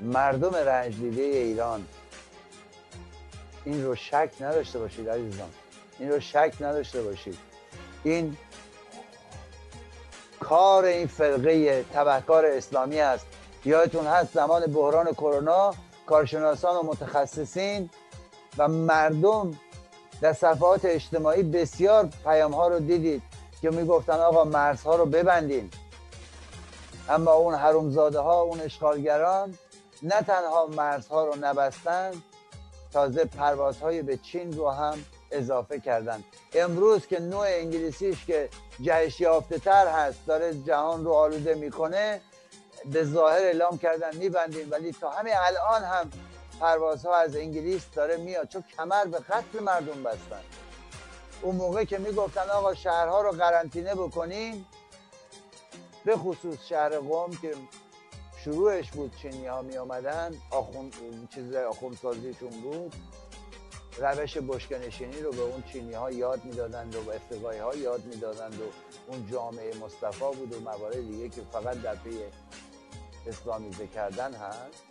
[0.00, 1.84] مردم رنج دیده ایران
[3.64, 5.48] این رو شک نداشته باشید عزیزان.
[5.98, 7.38] این رو شک نداشته باشید.
[8.04, 8.36] این
[10.40, 13.26] کار این فرقه تبهکار اسلامی است.
[13.64, 15.74] یادتون هست زمان بحران کرونا
[16.06, 17.90] کارشناسان و متخصصین
[18.58, 19.58] و مردم
[20.20, 23.22] در صفحات اجتماعی بسیار پیام ها رو دیدید
[23.62, 25.70] که می‌گفتن آقا مرزها رو ببندین.
[27.08, 29.58] اما اون حرومزاده ها اون اشغالگران
[30.02, 32.10] نه تنها مرزها رو نبستن
[32.94, 36.24] تازه پروازهای به چین رو هم اضافه کردن.
[36.54, 38.48] امروز که نوع انگلیسیش که
[38.80, 42.20] جهش یافته تر هست داره جهان رو آلوده می‌کنه
[42.92, 44.68] به ظاهر اعلام کردن میبندیم.
[44.70, 46.10] ولی تا همین الان هم
[46.60, 48.48] پروازها از انگلیس داره میاد.
[48.48, 50.42] چون کمر به قتل مردم بستن.
[51.42, 54.66] اون موقع که می‌گفتن آقا شهرها رو قرنطینه بکنیم
[56.04, 57.54] به خصوص شهر قوم که
[58.44, 60.90] شروعش بود چینی ها می آمدن آخون
[61.34, 62.94] چیز آخوندسازیشون بود.
[63.98, 68.64] روش بشکنشینی رو به اون چینی ها یاد می‌دادند و به ها یاد می‌دادند و
[69.06, 72.18] اون جامعه مصطفی بود و موارد دیگه که فقط در پی
[73.26, 74.84] اسلامیزه کردن هست.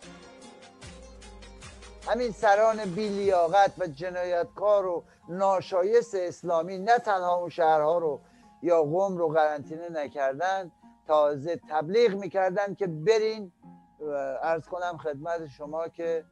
[2.06, 8.20] همین سران بیلیاقت و جنایتکار و ناشایست اسلامی نه تنها اون شهرها رو
[8.62, 10.72] یا قوم رو قرنطینه نکردن
[11.06, 13.52] تازه تبلیغ می‌کردن که برین
[14.42, 16.24] ارز کنم خدمت شما که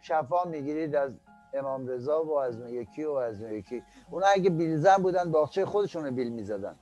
[0.00, 1.12] شفا می‌گیرید از
[1.54, 3.82] امام رضا و از یکی و از یکی.
[4.10, 6.76] اونا اگه بیلزن بودن باغچه خودشون رو بیل می‌زدن.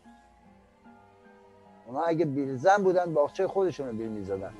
[1.86, 4.52] اونا اگه بیلزن بودن باغچه خودشون رو بیل می‌زدن.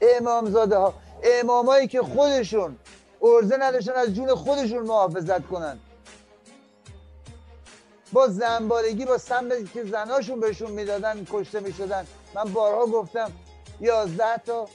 [0.00, 0.94] امامزاده ها
[1.42, 2.78] امامایی که خودشون
[3.22, 5.78] ارزه نداشتن از جون خودشون محافظت کنن.
[8.12, 12.06] با زنبارگی با سم که زناشون بهشون می‌دادن کشته می‌شدن.
[12.34, 13.32] من بارها گفتم
[13.80, 14.68] یازده تا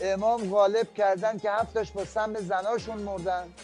[0.00, 3.54] امام غالب کردن که هفتاش با سم زناشون مردن.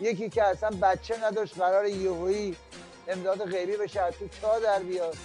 [0.00, 2.56] یکی که اصلا بچه نداشت قرار یهویی
[3.08, 5.16] امداد غیبی بشه از تو چا در بیاد؟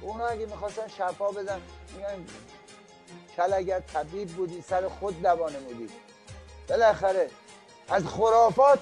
[0.00, 1.60] اونا اگه می‌خواستن شفا بدن
[1.96, 2.24] میگن
[3.36, 5.88] کل اگر طبیب بودی سر خود دوانه بودی
[6.68, 7.30] بالاخره
[7.88, 8.78] از خرافات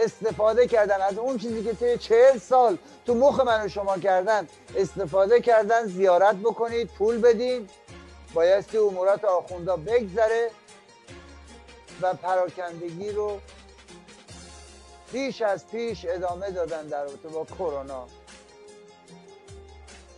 [0.00, 4.48] استفاده کردن از اون چیزی که طی چهل سال تو مخ من و شما کردن
[4.76, 7.68] استفاده کردن زیارت بکنید پول بدین.
[8.34, 10.50] بایستی امورات آخوندا بگذره
[12.02, 13.40] و پراکندگی رو
[15.12, 18.06] پیش از پیش ادامه دادن در رابطه با کرونا.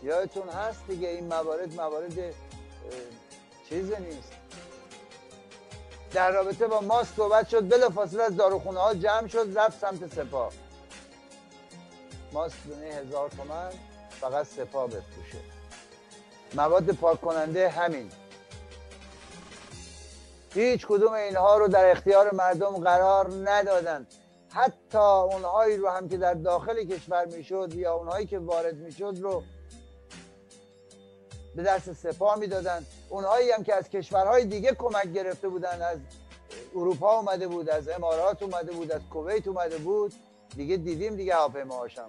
[0.03, 2.33] یادتون هست دیگه این موارد موارد
[3.69, 4.42] چیز نیست.
[6.13, 10.13] در رابطه با ماسک صحبت شد بلا فاصله از داروخونه ها جمع شد رفت سمت
[10.13, 10.51] سپاه.
[12.33, 13.69] ماسک دونه هزار تومن
[14.09, 15.37] فقط سپاه بفروشه.
[16.55, 18.11] مواد پاک کننده همین.
[20.53, 24.07] هیچ کدوم اینها رو در اختیار مردم قرار ندادن.
[24.49, 29.43] حتی اونهایی رو هم که در داخل کشور می‌شد یا اونهایی که وارد می‌شد رو
[31.55, 32.85] به دست سپاه می‌دادن.
[33.13, 35.97] اونهایی هم که از کشورهای دیگه کمک گرفته بودن از
[36.75, 40.13] اروپا اومده بود از امارات اومده بود از کویت اومده بود.
[40.55, 42.07] دیگه دیدیم دیگه هواپیماهاشم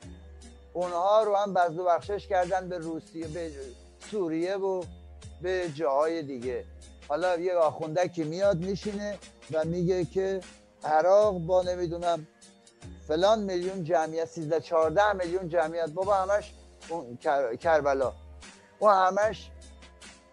[0.72, 3.50] اونها رو هم بزد و بخشش کردن به روسیه به
[4.10, 4.84] سوریه و
[5.42, 6.64] به جاهای دیگه.
[7.08, 9.18] حالا یه آخونده که میاد میشینه
[9.52, 10.40] و میگه که
[10.84, 12.26] عراق با نمی‌دونم
[13.08, 15.90] فلان میلیون جمعیت 13 14 میلیون جمعیت.
[15.90, 16.54] بابا همش
[16.88, 17.18] اون
[17.56, 18.12] کربلا.
[18.78, 19.50] اون همش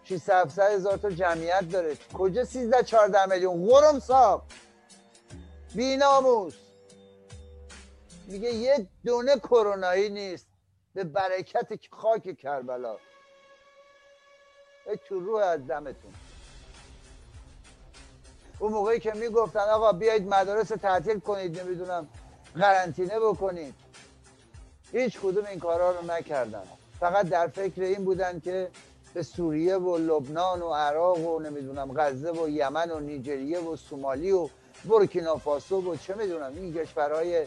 [0.04, 1.96] 600 هزار تا جمعیت داره.
[2.14, 4.42] کجا 13 14 میلیون؟ غرم صاحب.
[5.74, 6.54] بیناموس.
[8.26, 10.46] میگه یه دونه کرونایی نیست.
[10.94, 12.96] به برکت خاک کربلا.
[15.08, 16.12] تو روح از دمتون.
[18.58, 22.08] اون موقعی که می‌گفتن آقا بیایید مدارس تعطیل کنید نمی‌دونم
[22.54, 23.74] قرنطینه بکنید.
[24.92, 26.62] هیچ کدوم این کارها رو نکردن.
[27.00, 28.70] فقط در فکر این بودن که
[29.14, 34.32] به سوریه و لبنان و عراق و نمی‌دونم غزه و یمن و نیجریه و سومالی
[34.32, 34.48] و
[34.84, 37.46] بورکینافاسو و چه می‌دونم این کشورهای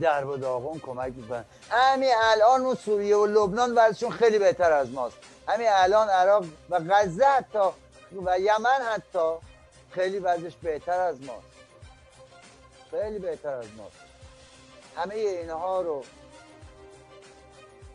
[0.00, 1.44] در و داغون کمک می‌کنن.
[1.70, 5.16] همین الان اون سوریه و لبنان وضعشون خیلی بهتر از ماست.
[5.48, 7.68] همین الان عراق و غزه حتی
[8.26, 9.34] و یمن حتی
[9.90, 11.46] خیلی وضعش بهتر از ماست.
[12.90, 13.96] خیلی بهتر از ماست.
[14.96, 16.04] همه اینها رو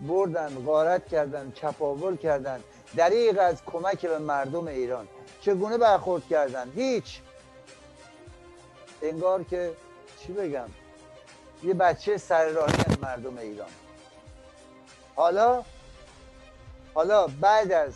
[0.01, 2.63] بردن غارت کردن چپاول کردن.
[2.95, 5.07] دریغ از کمک به مردم ایران.
[5.41, 7.21] چگونه برخورد کردن؟ هیچ.
[9.01, 9.73] انگار که
[10.19, 10.69] چی بگم؟
[11.63, 13.69] یه بچه سر راهی مردم ایران.
[15.15, 15.63] حالا
[16.93, 17.93] حالا بعد از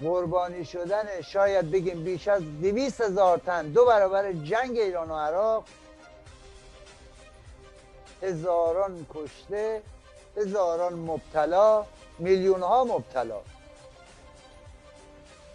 [0.00, 5.64] قربانی شدن شاید بگیم بیش از دویست هزار تن دو برابر جنگ ایران و عراق
[8.22, 9.82] هزاران کشته
[10.36, 11.84] هزاران مبتلا
[12.18, 13.40] میلیون ها مبتلا.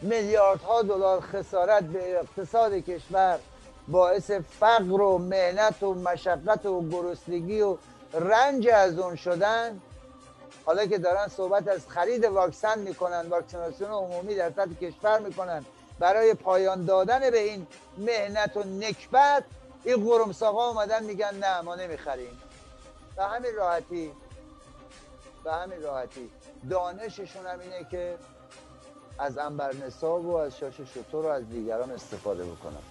[0.01, 3.39] میلیاردها دلار خسارت به اقتصاد کشور
[3.87, 7.77] باعث فقر و مهنت و مشقت و گرسنگی و
[8.13, 9.81] رنج از اون شدن.
[10.65, 15.65] حالا که دارن صحبت از خرید واکسن می‌کنن واکسیناسیون عمومی در سطح کشور می‌کنن
[15.99, 17.67] برای پایان دادن به این
[17.97, 19.43] مهنت و نکبت
[19.83, 22.41] این قرمساقا اومدن میگن نه ما نمی‌خریم.
[23.15, 24.11] به همین راحتی
[25.43, 26.29] به همین راحتی.
[26.69, 28.17] دانششون هم اینه که
[29.19, 32.83] از انبرنسا و از شاش شطور و از دیگران استفاده بکنم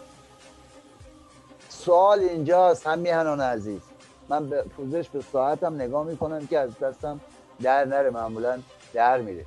[1.69, 3.81] سوال اینجاست هم میهنان عزیز.
[4.29, 7.21] من به پوزش به ساعتم نگاه می‌کنم که از دستم
[7.63, 8.59] در نره معمولا
[8.93, 9.47] در میره.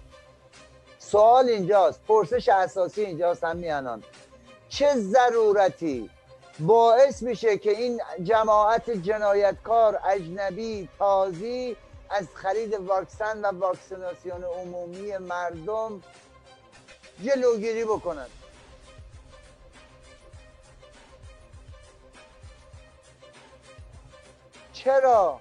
[0.99, 4.03] سوال اینجاست پرسش اساسی اینجاست هم میهنان
[4.69, 6.09] چه ضرورتی
[6.59, 11.77] باعث میشه که این جماعت جنایتکار اجنبی تازی
[12.11, 16.01] از خرید واکسن و واکسیناسیون عمومی مردم
[17.23, 18.29] جلوگیری بکنند
[24.73, 25.39] چرا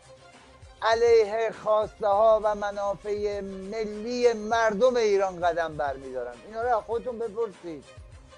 [0.82, 7.84] علیه خواسته ها و منافع ملی مردم ایران قدم برمیدارن؟ اینا رو خودتون بپرسید.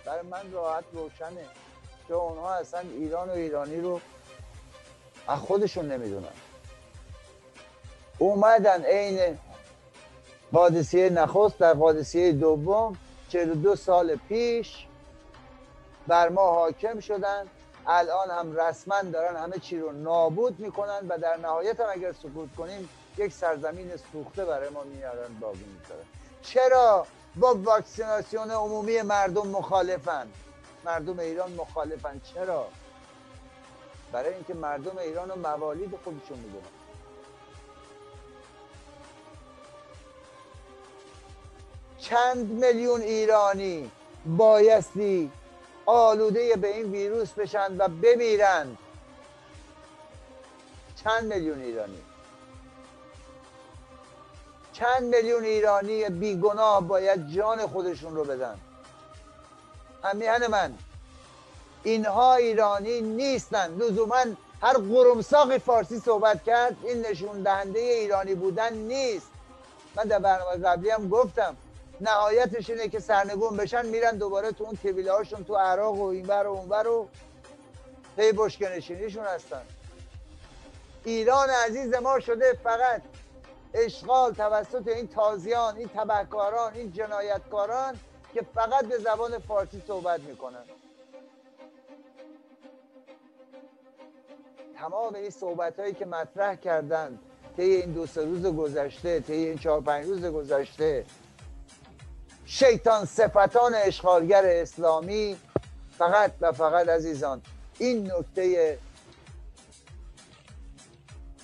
[0.04, 1.46] برای من راحت روشنه.
[2.08, 4.00] که اونها اصلا ایران و ایرانی رو
[5.28, 6.32] از خودشون نمی‌دونن.
[8.18, 9.38] اومدن عین
[10.52, 12.96] قادسیه نخست در قادسیه دوم
[13.28, 14.86] 42 سال پیش
[16.06, 17.46] بر ما حاکم شدن.
[17.86, 22.48] الان هم رسما دارن همه چی رو نابود می‌کنن و در نهایت هم اگر سکوت
[22.56, 22.88] کنیم
[23.18, 26.04] یک سرزمین سوخته برای ما میارن باقی می‌ذارن.
[26.42, 27.06] چرا؟
[27.36, 30.26] با واکسیناسیون عمومی مردم مخالفن.
[30.84, 32.20] مردم ایران مخالفن.
[32.34, 32.66] چرا؟
[34.12, 36.81] برای اینکه مردم ایران و موالید خودشون می‌دونن.
[42.02, 43.90] چند میلیون ایرانی
[44.26, 45.30] بایستی
[45.86, 48.78] آلوده به این ویروس بشن و بمیرند
[51.04, 52.02] چند میلیون ایرانی؟
[54.72, 58.58] چند میلیون ایرانی بیگناه باید جان خودشون رو بدن؟
[60.04, 60.74] همیهن من
[61.82, 63.74] اینها ایرانی نیستن.
[63.78, 64.24] لزوما
[64.62, 69.30] هر قرمساقی فارسی صحبت کرد این نشون دهنده ایرانی بودن نیست.
[69.96, 71.56] من در برنامه قبلی هم گفتم
[72.02, 76.46] نهایتش اینه که سرنگون بشن میرن دوباره تو اون طویله هاشون تو عراق و اینور
[76.46, 77.08] و اونور و
[78.16, 79.62] پی بشکنشینیشون هستن.
[81.04, 83.02] ایران عزیز ما شده فقط
[83.74, 88.00] اشغال توسط این تازیان این تبهکاران این جنایتکاران
[88.34, 90.64] که فقط به زبان فارسی صحبت می‌کنن.
[94.78, 97.18] تمام این صحبت هایی که مطرح کردند
[97.56, 101.04] طی این دو سه روز گذشته طی این چهار پنج روز گذشته
[102.46, 105.36] شیطان صفتان اشغالگر اسلامی
[105.98, 107.42] فقط و فقط عزیزان
[107.78, 108.78] این نکته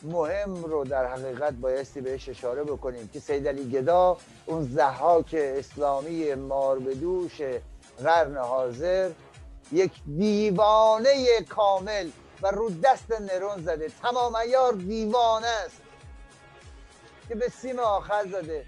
[0.03, 6.35] مهم رو در حقیقت بایستی بهش اشاره بکنیم که سید علی گدا اون زحاک اسلامی
[6.35, 7.41] ماربدوش
[8.03, 9.11] قرن حاضر
[9.73, 12.11] یک دیوانه کامل
[12.43, 15.81] و رو دست نرون زده تمام ایار دیوانه است
[17.29, 18.65] که به سیم آخر زده.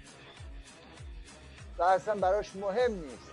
[1.81, 3.31] و اصلا براش مهم نیست.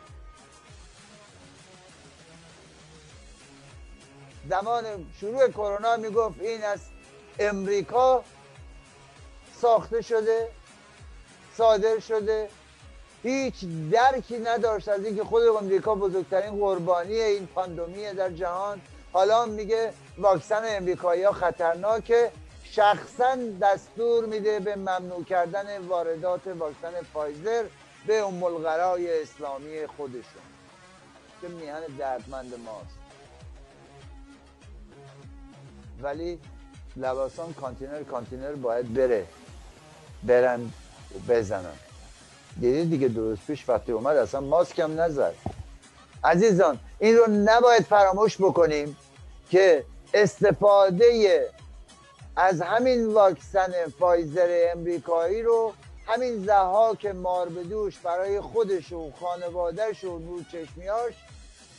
[4.48, 4.84] زمان
[5.20, 6.80] شروع کرونا می‌گفت این از
[7.38, 8.24] امریکا
[9.60, 10.48] ساخته شده
[11.56, 12.48] صادر شده.
[13.22, 13.54] هیچ
[13.90, 18.80] درکی نداشت از اینکه خود امریکا بزرگترین قربانی این پاندمیه در جهان.
[19.12, 22.32] حالا میگه واکسن امریکایی ها خطرناکه.
[22.64, 27.64] شخصا دستور میده به ممنوع کردن واردات واکسن فایزر.
[28.08, 28.42] به ام
[29.22, 30.42] اسلامی خودشون
[31.40, 32.98] که میهن دردمند ماست.
[36.02, 36.38] ولی
[36.96, 39.26] لواسان کانتینر کانتینر باید بره
[40.22, 40.72] برن
[41.28, 41.76] بزنن.
[42.60, 45.34] دیدید دیگه درست پیش وقتی اومد اصلا ماسک هم نزد.
[46.24, 48.96] عزیزان این رو نباید فراموش بکنیم
[49.50, 49.84] که
[50.14, 51.50] استفاده
[52.36, 55.72] از همین واکسن فایزر امریکایی رو
[56.08, 61.14] همین زهاک ماربدوش برای خودش و خانوادهش و نور چشمیاش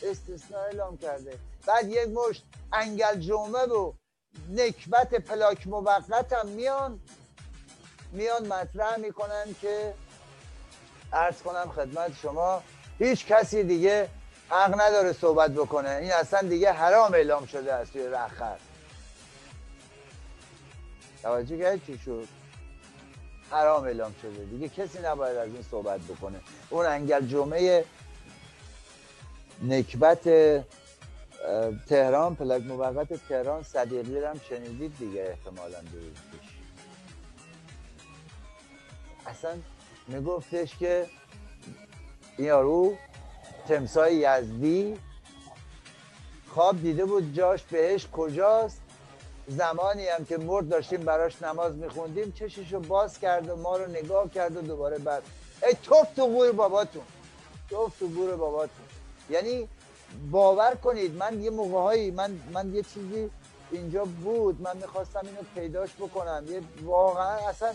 [0.02, 1.38] استثناء اعلام کرده.
[1.66, 3.92] بعد یک مشت انگل جمعه و
[4.50, 7.00] نکبت پلاک موقت هم میان
[8.12, 9.94] میان مطرح می‌کنن که
[11.12, 12.62] ارز کنم خدمت شما
[12.98, 14.08] هیچ کسی دیگه
[14.48, 15.90] حق نداره صحبت بکنه.
[15.90, 18.56] این اصلا دیگه حرام اعلام شده از توی رخر
[21.22, 22.39] توجه کرد چی شد؟
[23.50, 24.44] حرام اعلام شده.
[24.44, 26.40] دیگه کسی نباید از این صحبت بکنه.
[26.70, 27.84] اون انگل جمعه
[29.62, 30.24] نکبت
[31.88, 36.50] تهران پلاک موقت تهران صدیقی هم شنیدید دیگه احتمالا پیش
[39.26, 39.58] اصلا
[40.08, 41.06] میگفتش که
[42.38, 42.96] یارو
[43.68, 44.98] تمسای یزدی
[46.48, 48.79] خواب دیده بود جاش بهش کجاست؟
[49.50, 54.30] زمانی هم که مرد داشتیم براش نماز میخوندیم چششو باز کرد و ما رو نگاه
[54.30, 55.22] کرد و دوباره بعد
[55.62, 57.02] ای توف تو گور باباتون
[57.70, 58.84] توف تو گور باباتون.
[59.30, 59.68] یعنی
[60.30, 63.30] باور کنید من یه موقع من, من یه چیزی
[63.70, 66.44] اینجا بود من می‌خواستم اینو پیداش بکنم.
[66.48, 67.72] یه واقعا اصلا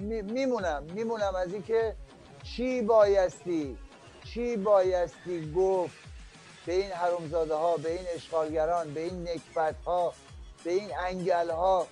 [0.00, 1.96] میمونم میمونم از اینکه
[2.42, 3.78] چی بایستی
[4.24, 6.07] چی بایستی گفت
[6.68, 10.12] به این حرومزاده ها به این اشغالگران به این نکبت ها
[10.64, 11.86] به این انگل ها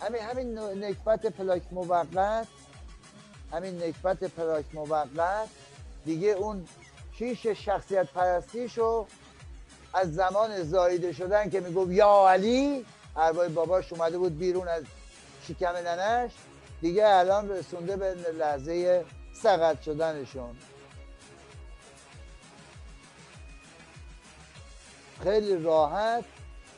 [0.00, 2.46] همین همین نکبت پلاک موقت
[3.52, 5.48] همین نکبت پلاک موقت
[6.04, 6.64] دیگه اون
[7.18, 9.06] کیش شخصیت پرستیشو
[9.94, 14.82] از زمان زایده شدن که می‌گفت یا علی اربای باباش اومده بود بیرون از
[15.48, 16.30] شکم ننش
[16.80, 19.04] دیگه الان رسونده به لحظه
[19.42, 20.56] سقط شدنشون.
[25.22, 26.24] خیلی راحت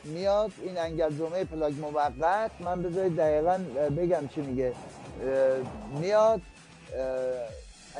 [0.03, 2.51] میاد این انگل جمعه پلاگ موقت.
[2.59, 3.57] من بذارید دقیقا
[3.97, 4.73] بگم چی میگه.
[5.99, 6.41] میاد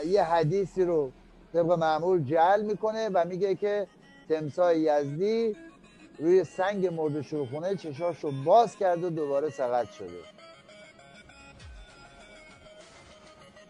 [0.06, 1.12] یه حدیثی رو
[1.54, 3.88] طبق معمول جعل می‌کنه و میگه که
[4.30, 5.56] تمسای یزدی
[6.20, 10.20] روی سنگ مرد شروخونه چشاش رو باز کرد و دوباره سقط شده.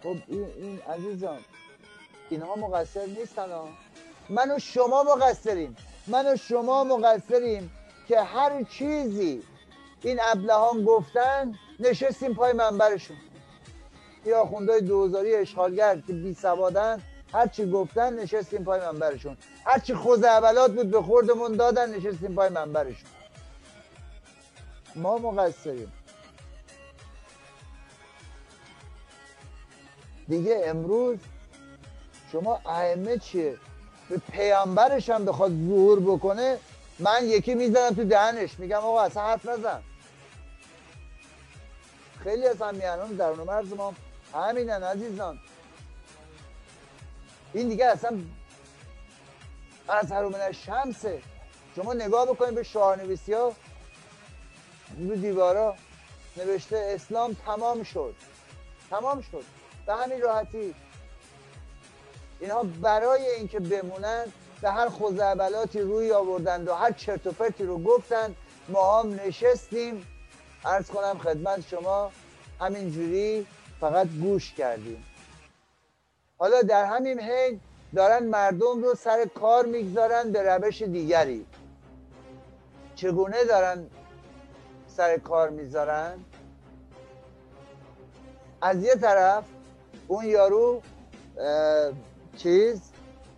[0.03, 1.39] خب این, این عزیزان
[2.29, 3.67] اینها مقصر نیستن ها.
[4.29, 5.75] من و شما مقصریم
[6.07, 7.71] من و شما مقصریم
[8.07, 9.43] که هر چیزی
[10.01, 13.17] این ابلهان گفتن نشستیم پای منبرشون.
[14.25, 17.01] یا خوندای دوزاری اشغالگر که بی سوادن
[17.33, 19.37] هرچی گفتن نشستیم پای منبرشون.
[19.65, 23.09] هرچی خوز اولات بود به خوردمون دادن نشستیم پای منبرشون.
[24.95, 25.91] ما مقصریم.
[30.27, 31.17] دیگه امروز
[32.31, 33.57] شما ائمه چیه؟
[34.17, 36.57] پیامبرش هم بخواد ظهور بکنه
[36.99, 38.59] من یکی می‌زنم تو دهنش.
[38.59, 39.81] میگم آقا اصلا حرف نزن.
[42.23, 43.93] خیلی از همیانان درون مرز ما.
[44.33, 45.39] همینن عزیزان.
[47.53, 48.19] این دیگه اصلا
[49.87, 51.21] از هرومن شمسه.
[51.75, 53.53] شما نگاه بکنید به شعارنویسی ها.
[54.99, 55.75] رو دیوارا
[56.37, 58.15] نوشته اسلام تمام شد.
[58.89, 59.43] تمام شد.
[59.85, 60.75] به همین راحتی.
[62.41, 64.25] اینها برای اینکه بمونن
[64.61, 68.35] به هر خوزعبلاتی روی آوردند و هر چرت و پرتی رو گفتند
[68.69, 70.07] ما هم نشستیم.
[70.65, 72.11] ارز کنم خدمت شما
[72.59, 73.47] همینجوری
[73.79, 75.05] فقط گوش کردیم.
[76.37, 77.59] حالا در همین حین
[77.95, 81.45] دارن مردم رو سر کار می‌گذارن به روش دیگری.
[82.95, 83.87] چگونه دارن
[84.87, 86.19] سر کار می‌ذارن؟
[88.61, 89.43] از یه طرف
[90.07, 90.81] اون یارو
[92.37, 92.81] چیز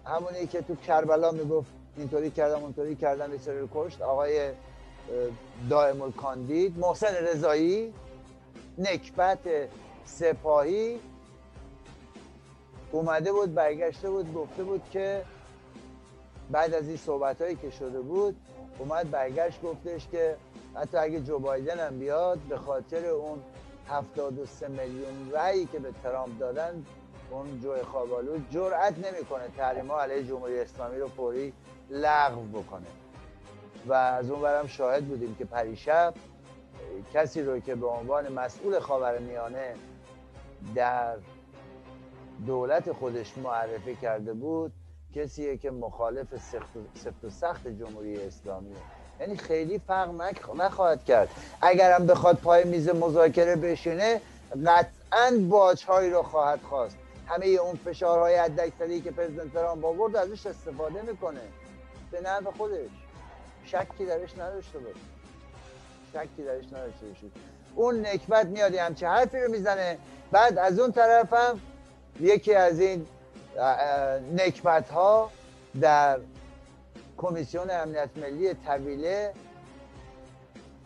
[0.06, 4.02] همونی که تو کربلا می‌گفت اینطوری کردم اونطوری کردم به سر کشت.
[4.02, 4.52] آقای
[5.70, 7.94] دائم الکاندید محسن رضایی
[8.78, 9.40] نکبت
[10.06, 11.00] سپاهی
[12.92, 15.24] اومده بود برگشته بود گفته بود که
[16.52, 18.36] بعد از این صحبت هایی که شده بود
[18.80, 20.36] اومد برگشت گفتش که
[20.76, 23.40] حتی اگه جو بایدن هم بیاد به خاطر اون
[23.88, 26.86] 73 میلیون رأیی که به ترامپ دادن
[27.34, 31.54] اون جوی خوابالو جرأت نمی‌کنه تحریم ها علیه جمهوری اسلامی رو فوری
[31.90, 32.88] لغو بکنه.
[33.88, 36.14] و از اون برم شاهد بودیم که پریشب
[37.14, 39.76] کسی رو که به عنوان مسئول خاورمیانه
[40.76, 41.16] در
[42.48, 44.72] دولت خودش معرفی کرده بود
[45.16, 48.76] کسیه که مخالف سخت و سخت جمهوری اسلامیه
[49.20, 50.22] یعنی خیلی فرق
[50.56, 51.30] نخواهد کرد.
[51.62, 54.22] اگرم بخواد پای میز مذاکره بشینه
[54.66, 56.98] قطعا باجهایی رو خواهد خواست.
[57.34, 61.42] همه اون فشارهای حداکثری که پرزیدنت ترامپ آورد ازش استفاده می‌کنه.
[62.12, 62.90] به نفع خودش.
[63.66, 64.96] شکی درش نداشته باشه.
[66.14, 67.28] شکی درش نداشته باشه.
[67.76, 69.98] اون نکبت میاد همچه حرفی رو می‌زنه.
[70.32, 71.62] بعد از اون طرف هم
[72.20, 73.08] یکی از این
[74.36, 75.32] نکبت ها
[75.82, 76.20] در
[77.18, 79.34] کمیسیون امنیت ملی طویله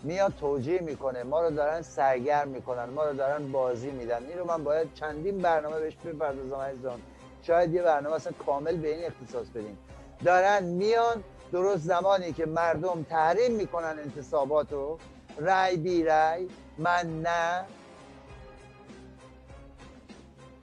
[0.04, 4.24] میاد توجیه می‌کنه ما رو دارن سرگرم می‌کنن ما رو دارن بازی میدن.
[4.30, 7.02] این رو من باید چندین برنامه بهش بپردازم عزیزان.
[7.42, 9.78] شاید یه برنامه اصلا کامل به این اختصاص بدیم.
[10.26, 15.00] دارن میان درست زمانی که مردم تحریم می‌کنن انتصابات رو
[15.38, 17.66] رای بی رای من نه.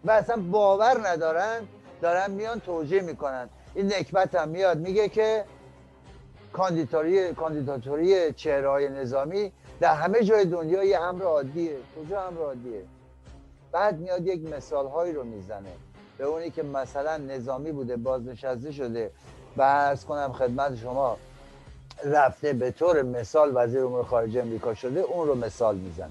[0.04, 1.60] و اصلا باور ندارن
[2.02, 3.48] دارن میان توجیه می‌کنن.
[3.74, 5.44] این نکبت هم میاد میگه که
[6.54, 11.76] کاندیداتوری کاندیداتوری چهرهای نظامی در همه جای دنیا یه امر عادیه.
[11.96, 12.82] کجا امر عادیه؟
[13.72, 15.72] بعد میاد یک مثال هایی رو می‌زنه.
[16.18, 19.10] به اونی که مثلا نظامی بوده بازنشسته شده
[19.56, 21.16] و ارز کنم خدمت شما
[22.04, 26.10] رفته به طور مثال وزیر امور خارجه امریکا شده اون رو مثال می‌زنه.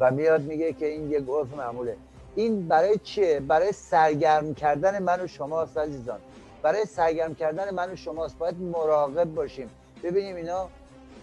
[0.00, 1.96] و میاد میگه که این یک عرف معموله.
[2.34, 6.20] این برای چیه؟ برای سرگرم کردن من و شما عزیزان.
[6.64, 9.70] برای سرگرم کردن من و شماست باید مراقب باشیم.
[10.02, 10.68] ببینیم اینا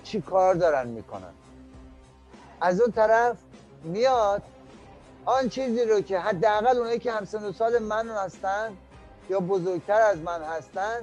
[0.04, 1.34] چی کار دارن می‌کنن.
[2.62, 3.38] از اون طرف
[3.84, 4.42] میاد
[5.26, 8.78] آن چیزی رو که حداقل اونایی که همسن و سال من هستن
[9.30, 11.02] یا بزرگتر از من هستن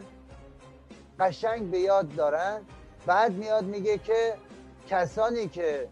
[1.20, 2.60] قشنگ به یاد دارن.
[3.06, 4.34] بعد میاد میگه که
[4.88, 5.88] کسانی که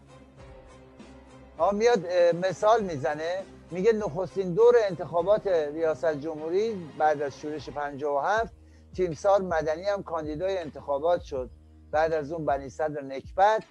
[1.57, 2.07] ها میاد
[2.45, 3.43] مثال می‌زنه.
[3.71, 8.53] میگه نخستین دور انتخابات ریاست جمهوری بعد از شورش 57
[8.95, 11.49] تیمسار مدنی هم کاندیدای انتخابات شد.
[11.91, 13.63] بعد از اون بنی صدر نکبت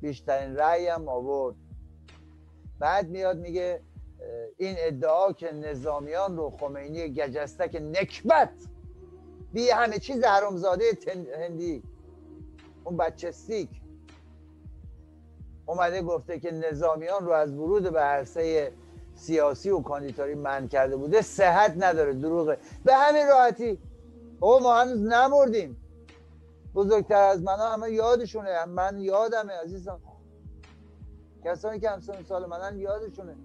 [0.00, 1.56] بیشترین رأی هم آورد.
[2.78, 3.80] بعد میاد میگه
[4.56, 8.52] این ادعا که نظامیان رو خمینی گجستک نکبت
[9.52, 10.84] بی همه چیز حرامزاده
[11.38, 11.82] هندی.
[12.84, 13.70] اون بچه سیک
[15.66, 18.72] اومده گفته که نظامیان رو از ورود به عرصه
[19.14, 22.58] سیاسی و کاندیداری من کرده بوده صحت نداره دروغه.
[22.84, 23.78] به همین راحتی
[24.40, 25.76] او ما هنوز نمردیم.
[26.74, 30.00] بزرگتر از من همه یادشونه من یادمه عزیزان.
[31.44, 33.36] کسانی که همسان سال منن یادشونه.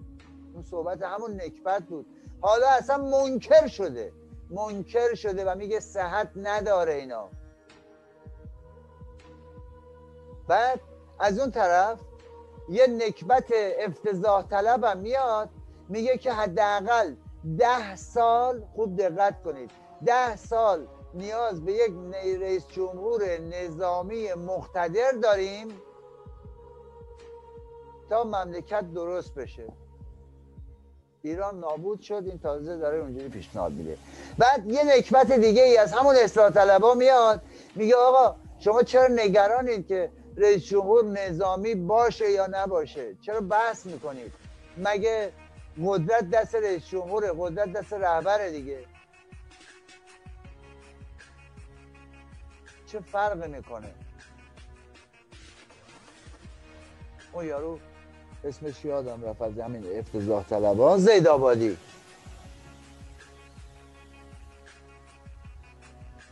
[0.54, 2.06] اون صحبت همون نکبت بود.
[2.40, 4.12] حالا اصلا منکر شده.
[4.50, 7.28] منکر شده و میگه صحت نداره اینا.
[10.48, 10.80] بعد
[11.18, 12.00] از اون طرف
[12.68, 13.44] یه نکبت
[13.78, 15.48] افتضاح طلب میاد.
[15.90, 17.14] میگه که حداقل
[17.58, 19.70] ده سال خوب دقت کنید.
[20.06, 21.92] ده سال نیاز به یک
[22.40, 25.68] رئیس جمهور نظامی مقتدر داریم
[28.10, 29.64] تا مملکت درست بشه.
[31.22, 33.96] ایران نابود شد این تازه داره اونجوری پیشنهاد میده.
[34.38, 37.42] بعد یه نکبت دیگه ای از همون اصلاح طلبا میاد
[37.74, 44.32] میگه آقا شما چرا نگرانید که رئیس جمهور نظامی باشه یا نباشه؟ چرا بحث می‌کنید؟
[44.78, 45.32] مگه
[45.84, 48.84] قدرت دست رئیس جمهور قدرت دست رهبر دیگه.
[52.86, 53.94] چه فرق می‌کنه؟
[57.32, 57.78] اون یارو
[58.44, 60.98] اسمش یادم رفت از همین افتضاح طلبا.
[60.98, 61.76] زید آبادی.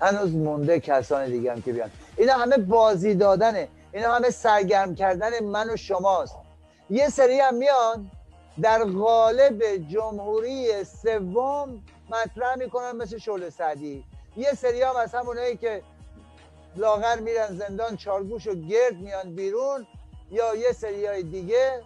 [0.00, 1.90] هنوز مونده کسان دیگه هم که بیان.
[2.16, 3.68] اینا همه بازی دادنه.
[3.92, 6.36] اینا همه سرگرم کردن من و شماست.
[6.90, 8.10] یه سری هم میان.
[8.62, 14.04] در قالب جمهوری سوم مطرح می‌کنن مثل شعله سعدی.
[14.36, 15.82] یه سری هم از همونایی که
[16.76, 19.86] لاغر میرن زندان چارگوش و گرد میان بیرون
[20.30, 21.82] یا یه سری های دیگه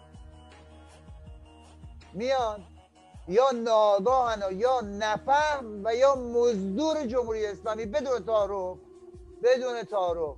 [2.15, 2.65] میان.
[3.29, 8.79] یا ناگاهن و یا نفهم و یا مزدور جمهوری اسلامی بدون تعارف
[9.43, 10.37] بدون تعارف.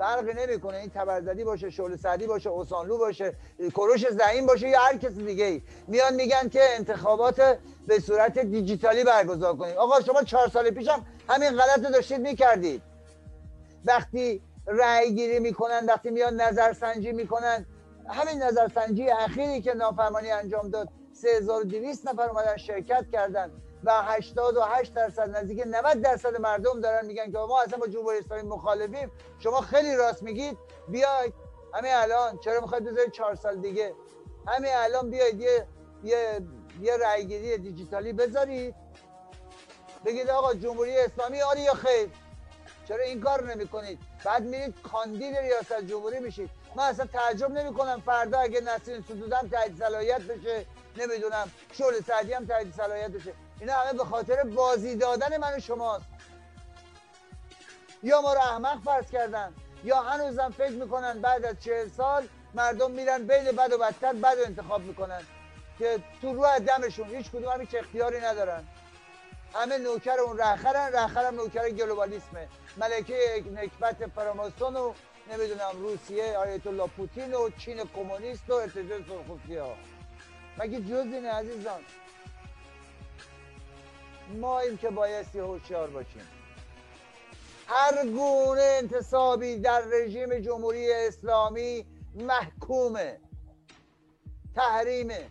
[0.00, 0.76] فرقی نمی‌کنه.
[0.76, 3.34] این تبرزدی باشه شعله سعدی باشه اوسانلو باشه
[3.74, 5.62] کروش زعیم باشه یا هر کسی دیگه ای.
[5.88, 11.50] میان میگن که انتخابات به صورت دیجیتالی برگزار کنید آقا شما چهار سال پیشم همین
[11.50, 12.82] غلط رو داشتید می‌کردید.
[13.84, 17.66] وقتی رأی گیری می‌کنن وقتی میان نظرسنجی می‌کنن
[18.08, 23.50] همین نظرسنجی اخیری که نافرمانی انجام داد 3200 نفر اومدن شرکت کردن.
[23.84, 28.42] و 88 درصد نزدیک 90 درصد مردم دارن میگن که ما اصلا با جمهوری اسلامی
[28.42, 29.12] مخالفیم.
[29.38, 30.58] شما خیلی راست میگید.
[30.88, 31.34] بیاید.
[31.74, 33.94] همین الان چرا می‌خواید بذارید 4 سال دیگه؟
[34.46, 35.66] همین الان بیاید یه
[36.04, 36.40] یه
[36.80, 38.74] یه رأیگیری دیجیتالی بذارید.
[40.04, 42.10] بگید آقا جمهوری اسلامی آری یا خیر؟
[42.88, 46.50] چرا این کار نمی‌کنید؟ بعد میرید کاندید ریاست جمهوری میشید.
[46.76, 50.66] من اصلا تعجب نمی کنم فردا اگه نسرین سدودم تایید صلاحیت بشه.
[50.96, 53.32] نمی‌دونم شعله سعدی هم تایید صلاحیت بشه.
[53.60, 56.04] اینا همه به خاطر بازی دادن من و شماست.
[58.02, 59.54] یا ما رو احمق فرض کردن
[59.84, 64.38] یا هنوزم فکر می‌کنن بعد از چهل سال مردم میرن بین بد و بدتر بد
[64.38, 65.22] و انتخاب می‌کنن
[65.78, 68.64] که تو رو دمشون هیچ کدوم هم اختیاری ندارن.
[69.54, 72.48] همه نوکر اون رخرن رخرم نوکر گلوبالیسمه.
[72.76, 74.94] ملکه نکبت فراماسون و
[75.32, 79.74] نمی‌دونم روسیه آیت الله پوتین و چین کمونیست و ارتجاع سرخوسی ها
[80.58, 81.80] مگه جز اینه عزیزان؟
[84.30, 86.28] ما این که بایستی هوشیار باشیم.
[87.66, 93.20] هر گونه انتصابی در رژیم جمهوری اسلامی محکومه
[94.54, 95.26] تحریمه.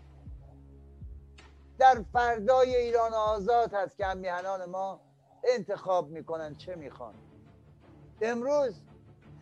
[1.80, 5.00] در فردای ایران آزاد هست که میهنان ما
[5.43, 7.14] انتخاب می‌کنن چه می‌خوان.
[8.22, 8.74] امروز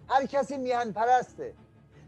[0.10, 1.54] هر کسی میهن پرسته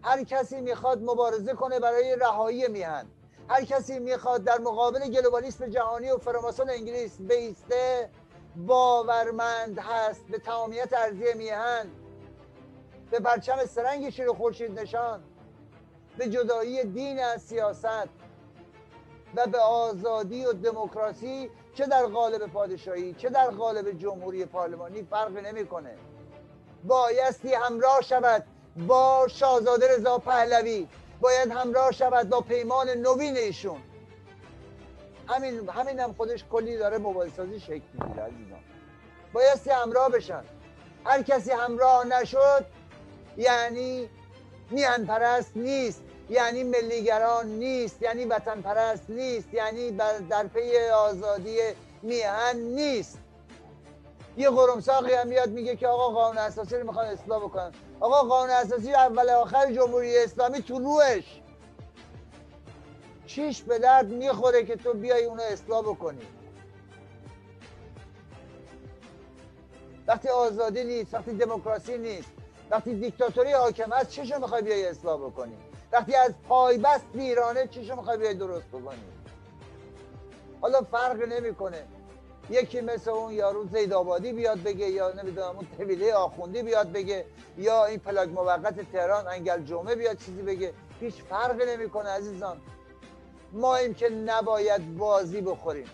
[0.04, 3.06] هر کسی می‌خواد مبارزه کنه برای رهایی میهن.
[3.50, 8.10] هر کسی می‌خواد در مقابل گلوبالیسم جهانی و فراماسون انگلیس بیسته
[8.56, 11.86] باورمند هست به تمامیت ارزی میهن
[13.12, 15.24] به پرچم سرنگ شیر خورشید نشان
[16.18, 18.10] به جدایی دین از سیاست
[19.36, 25.38] و به آزادی و دموکراسی چه در قالب پادشاهی چه در قالب جمهوری پارلمانی فرق
[25.38, 25.95] نمی‌کنه.
[26.84, 28.45] بایستی همراه شود
[28.88, 30.88] با شاهزاده رضا پهلوی.
[31.22, 33.82] باید همراه شود با پیمان نوین ایشون.
[35.28, 38.60] همین همین هم خودش کلی داره موبایل سازی شکل می‌گیره عزیزان.
[39.34, 40.44] بایستی همراه بشن.
[41.06, 42.66] هر کسی همراه نشد
[43.38, 44.10] یعنی
[44.70, 49.92] میهن پرست نیست یعنی ملیگران نیست یعنی وطن پرست نیست یعنی
[50.30, 51.58] در پی آزادی
[52.02, 53.20] میهن نیست.
[54.38, 57.72] یه قرمساقی هم میاد میگه که آقا قانون اساسی رو می‌خوان اصلاح بکنن.
[58.00, 61.41] آقا قانون اساسی اول آخر جمهوری اسلامی تو روش
[63.26, 66.22] چیش به درد می‌خوره که تو بیای اونو اصلاح بکنی؟
[70.08, 72.32] وقتی آزادی نیست وقتی دموکراسی نیست
[72.70, 75.58] وقتی دیکتاتوری حاکم هست چشو می‌خوای بیای اصلاح بکنی؟
[75.91, 79.04] وقتی از پایبست ویرانه چشو می‌خوای بیای درست بکنی؟
[80.62, 81.86] حالا فرق نمی‌کنه.
[82.50, 87.26] یکی مثل اون یارو زید آبادی بیاد بگه یا نمی‌دونم اون طویله آخوندی بیاد بگه
[87.58, 90.74] یا این پلاک موقت تهران انگل جمعه بیاد چیزی بگه.
[91.00, 92.58] هیچ فرقی نمی‌کنه عزیزان.
[93.52, 95.88] ما این که نباید بازی بخوریم.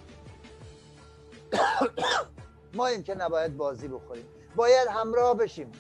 [2.74, 4.26] ما این که نباید بازی بخوریم.
[4.56, 5.72] باید همراه بشیم.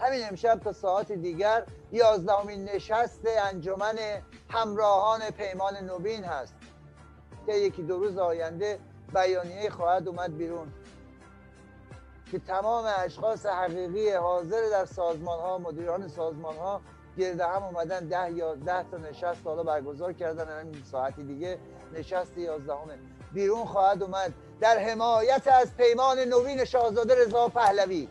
[0.00, 3.98] همین امشب تا ساعت دیگر یازدهمین نشست انجمن
[4.50, 6.54] همراهان پیمان نوبین هست.
[7.46, 8.78] که یکی دو روز آینده
[9.14, 10.72] بیانیه خواهد اومد بیرون.
[12.30, 16.80] که تمام اشخاص حقیقی حاضر در سازمان ها مدیران سازمان ها
[17.18, 20.60] گرد هم اومدن ده یا ده تا نشست حالا برگزار کردن.
[20.60, 21.58] همین ساعتی دیگه
[21.92, 22.98] نشست یازدهمه
[23.32, 24.32] بیرون خواهد اومد.
[24.60, 28.08] در حمایت از پیمان نوین شاهزاده رضا پهلوی.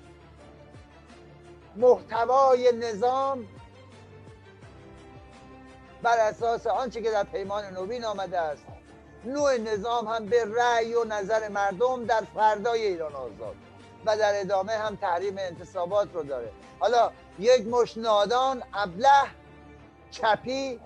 [1.75, 3.47] محتوای نظام
[6.03, 8.65] بر اساس آنچه که در پیمان نوین آمده است.
[9.25, 13.55] نوع نظام هم به رأی و نظر مردم در فردای ایران آزاد
[14.05, 16.51] و در ادامه هم تحریم انتصابات رو داره.
[16.79, 19.23] حالا یک مش نادان ابله
[20.11, 20.79] چپی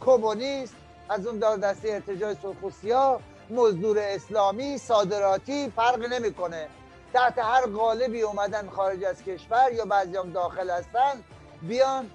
[0.00, 0.74] کمونیست
[1.08, 6.68] از اون دار دسته ارتجاع سرخوستی ها مزدور اسلامی صادراتی فرق نمی‌کنه.
[7.12, 11.22] تحت هر قالبی اومدن خارج از کشور یا بعضیام داخل هستن
[11.62, 12.10] بیان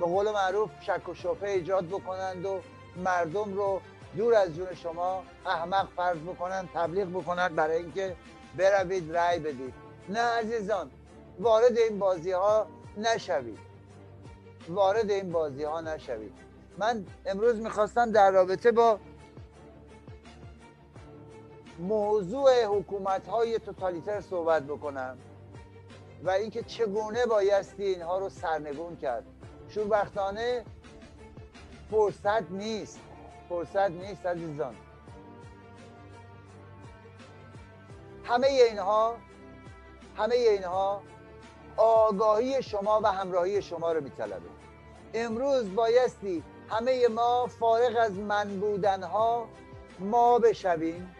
[0.00, 2.60] به قول معروف شک و شبهه ایجاد بکنند و
[2.96, 3.80] مردم رو
[4.16, 8.16] دور از جون شما احمق فرض بکنن تبلیغ بکنن برای اینکه
[8.56, 9.74] بروید رأی بدید.
[10.08, 10.90] نه عزیزان
[11.38, 13.58] وارد این بازی ها نشوید.
[14.68, 16.32] وارد این بازی ها نشوید.
[16.78, 18.98] من امروز می‌خواستم در رابطه با
[21.78, 25.18] موضوع حکومت های توتالیتر صحبت بکنم
[26.22, 29.24] و اینکه چگونه بایستی اینها رو سرنگون کرد.
[29.68, 30.64] شوربختانه
[31.90, 33.00] فرصت نیست.
[33.48, 34.74] فرصت نیست عزیزان.
[38.24, 39.16] همه اینها
[40.16, 41.02] همه اینها
[41.76, 44.48] آگاهی شما و همراهی شما رو میطلبه.
[45.14, 49.48] امروز بایستی همه ما فارغ از من بودنها
[49.98, 51.14] ما بشویم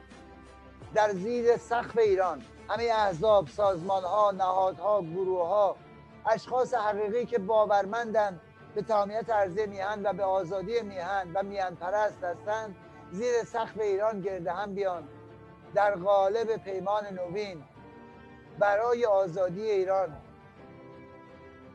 [0.95, 2.43] در زیر سقف ایران.
[2.68, 5.77] همه احزاب سازمان ها نهادها گروه ها
[6.27, 8.41] اشخاص حقیقی که باورمندند
[8.75, 12.77] به تامیت عرضه میهن و به آزادی میهن و میهن پرست هستند
[13.12, 15.09] زیر سقف ایران گرده هم بیان.
[15.75, 17.62] در قالب پیمان نوین
[18.59, 20.16] برای آزادی ایران.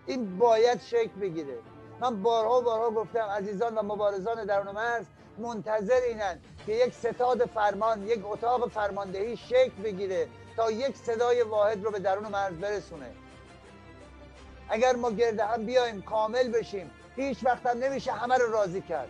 [0.05, 1.57] این باید شکل بگیره.
[1.99, 5.05] من بارها بارها گفتم عزیزان و مبارزان درون مرز
[5.37, 11.83] منتظر اینن که یک ستاد فرمان یک اتاق فرماندهی شکل بگیره تا یک صدای واحد
[11.83, 13.11] رو به درون مرز برسونه.
[14.69, 16.91] اگر ما گرده هم بیایم کامل بشیم.
[17.15, 19.09] هیچ وقت هم نمیشه همه رو راضی کرد.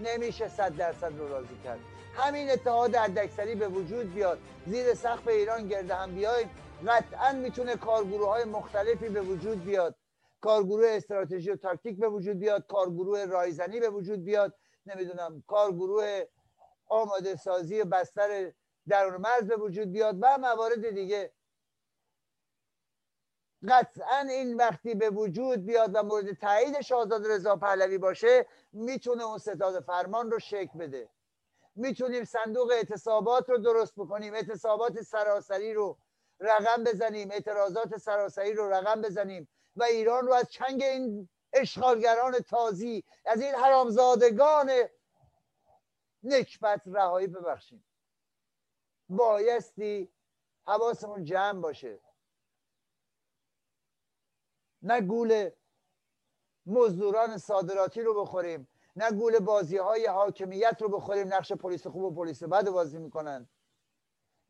[0.00, 1.78] نمیشه صد درصد رو راضی کرد.
[2.14, 4.38] همین اتحاد حداکثری به وجود بیاد.
[4.66, 6.50] زیر سقف ایران گرده هم بیایم.
[6.88, 9.94] قطعا می‌تونه کارگروه های مختلفی به وجود بیاد.
[10.40, 12.66] کارگروه استراتژی و تاکتیک به وجود بیاد.
[12.66, 14.54] کارگروه رایزنی به وجود بیاد.
[14.86, 16.22] نمی‌دونم کارگروه
[16.88, 18.52] آماده سازی بستر
[18.88, 21.32] درون مرز به وجود بیاد و موارد دیگه.
[23.68, 29.38] قطعا این وقتی به وجود بیاد و مورد تایید شاهزاده رضا پهلوی باشه می‌تونه اون
[29.38, 31.08] ستاد فرمان رو شکل بده.
[31.76, 35.98] می‌تونیم صندوق اعتصابات رو درست بکنیم اعتصابات سراسری رو
[36.40, 43.04] رقم بزنیم اعتراضات سراسری رو رقم بزنیم و ایران رو از چنگ این اشغالگران تازی
[43.24, 44.70] از این حرامزادگان
[46.22, 47.84] نکبت رهایی ببخشیم.
[49.08, 50.12] بایستی
[50.66, 52.00] حواسمون جمع باشه.
[54.82, 55.50] نه گول
[56.66, 62.14] مزدوران صادراتی رو بخوریم نه گول بازی های حاکمیت رو بخوریم نقش پلیس خوب و
[62.14, 63.48] پلیس بد بازی می‌کنن.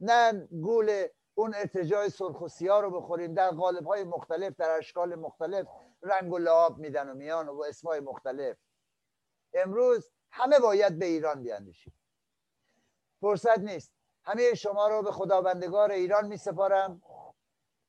[0.01, 5.15] نه گول اون ارتجاع سرخ و سیاه رو بخوریم در قالب های مختلف در اشکال
[5.15, 5.67] مختلف
[6.03, 8.57] رنگ و لعاب میدن و میان و اسمای مختلف.
[9.55, 11.95] امروز همه باید به ایران بیاندیشیم.
[13.21, 13.93] فرصت نیست.
[14.25, 17.03] همه شما رو به خداوندگار ایران می سپارم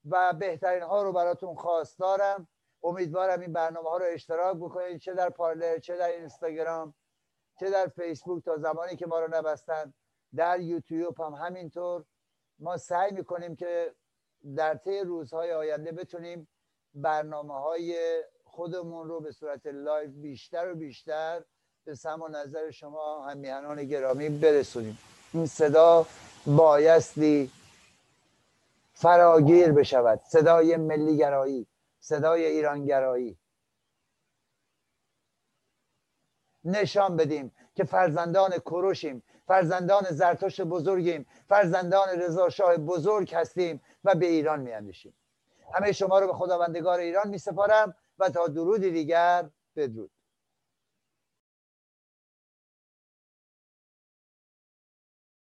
[0.09, 2.47] و بهترین ها رو براتون خواستارم.
[2.83, 6.93] امیدوارم این برنامه ها رو اشتراک بکنید چه در پارلر چه در اینستاگرام
[7.59, 9.93] چه در فیسبوک تا زمانی که ما رو نبستن
[10.35, 12.03] در یوتیوب هم همینطور.
[12.59, 13.95] ما سعی می‌کنیم که
[14.55, 16.47] در طی روزهای آینده بتونیم
[16.93, 21.43] برنامه های خودمون رو به صورت لایو بیشتر و بیشتر
[21.85, 24.97] به سم و نظر شما همیهنان گرامی برسونیم.
[25.33, 26.05] این صدا
[26.45, 27.51] بایستی
[29.01, 30.19] فراگیر بشود.
[30.19, 31.67] صدای ملیگرایی
[31.99, 33.37] صدای ایرانگرایی.
[36.63, 44.25] نشان بدیم که فرزندان کروشیم فرزندان زرتشت بزرگیم فرزندان رضا شاه بزرگ هستیم و به
[44.25, 45.13] ایران میاندیشیم.
[45.73, 50.11] همه شما رو به خداوندگار ایران می سپارم و تا درودی دیگر بدرود.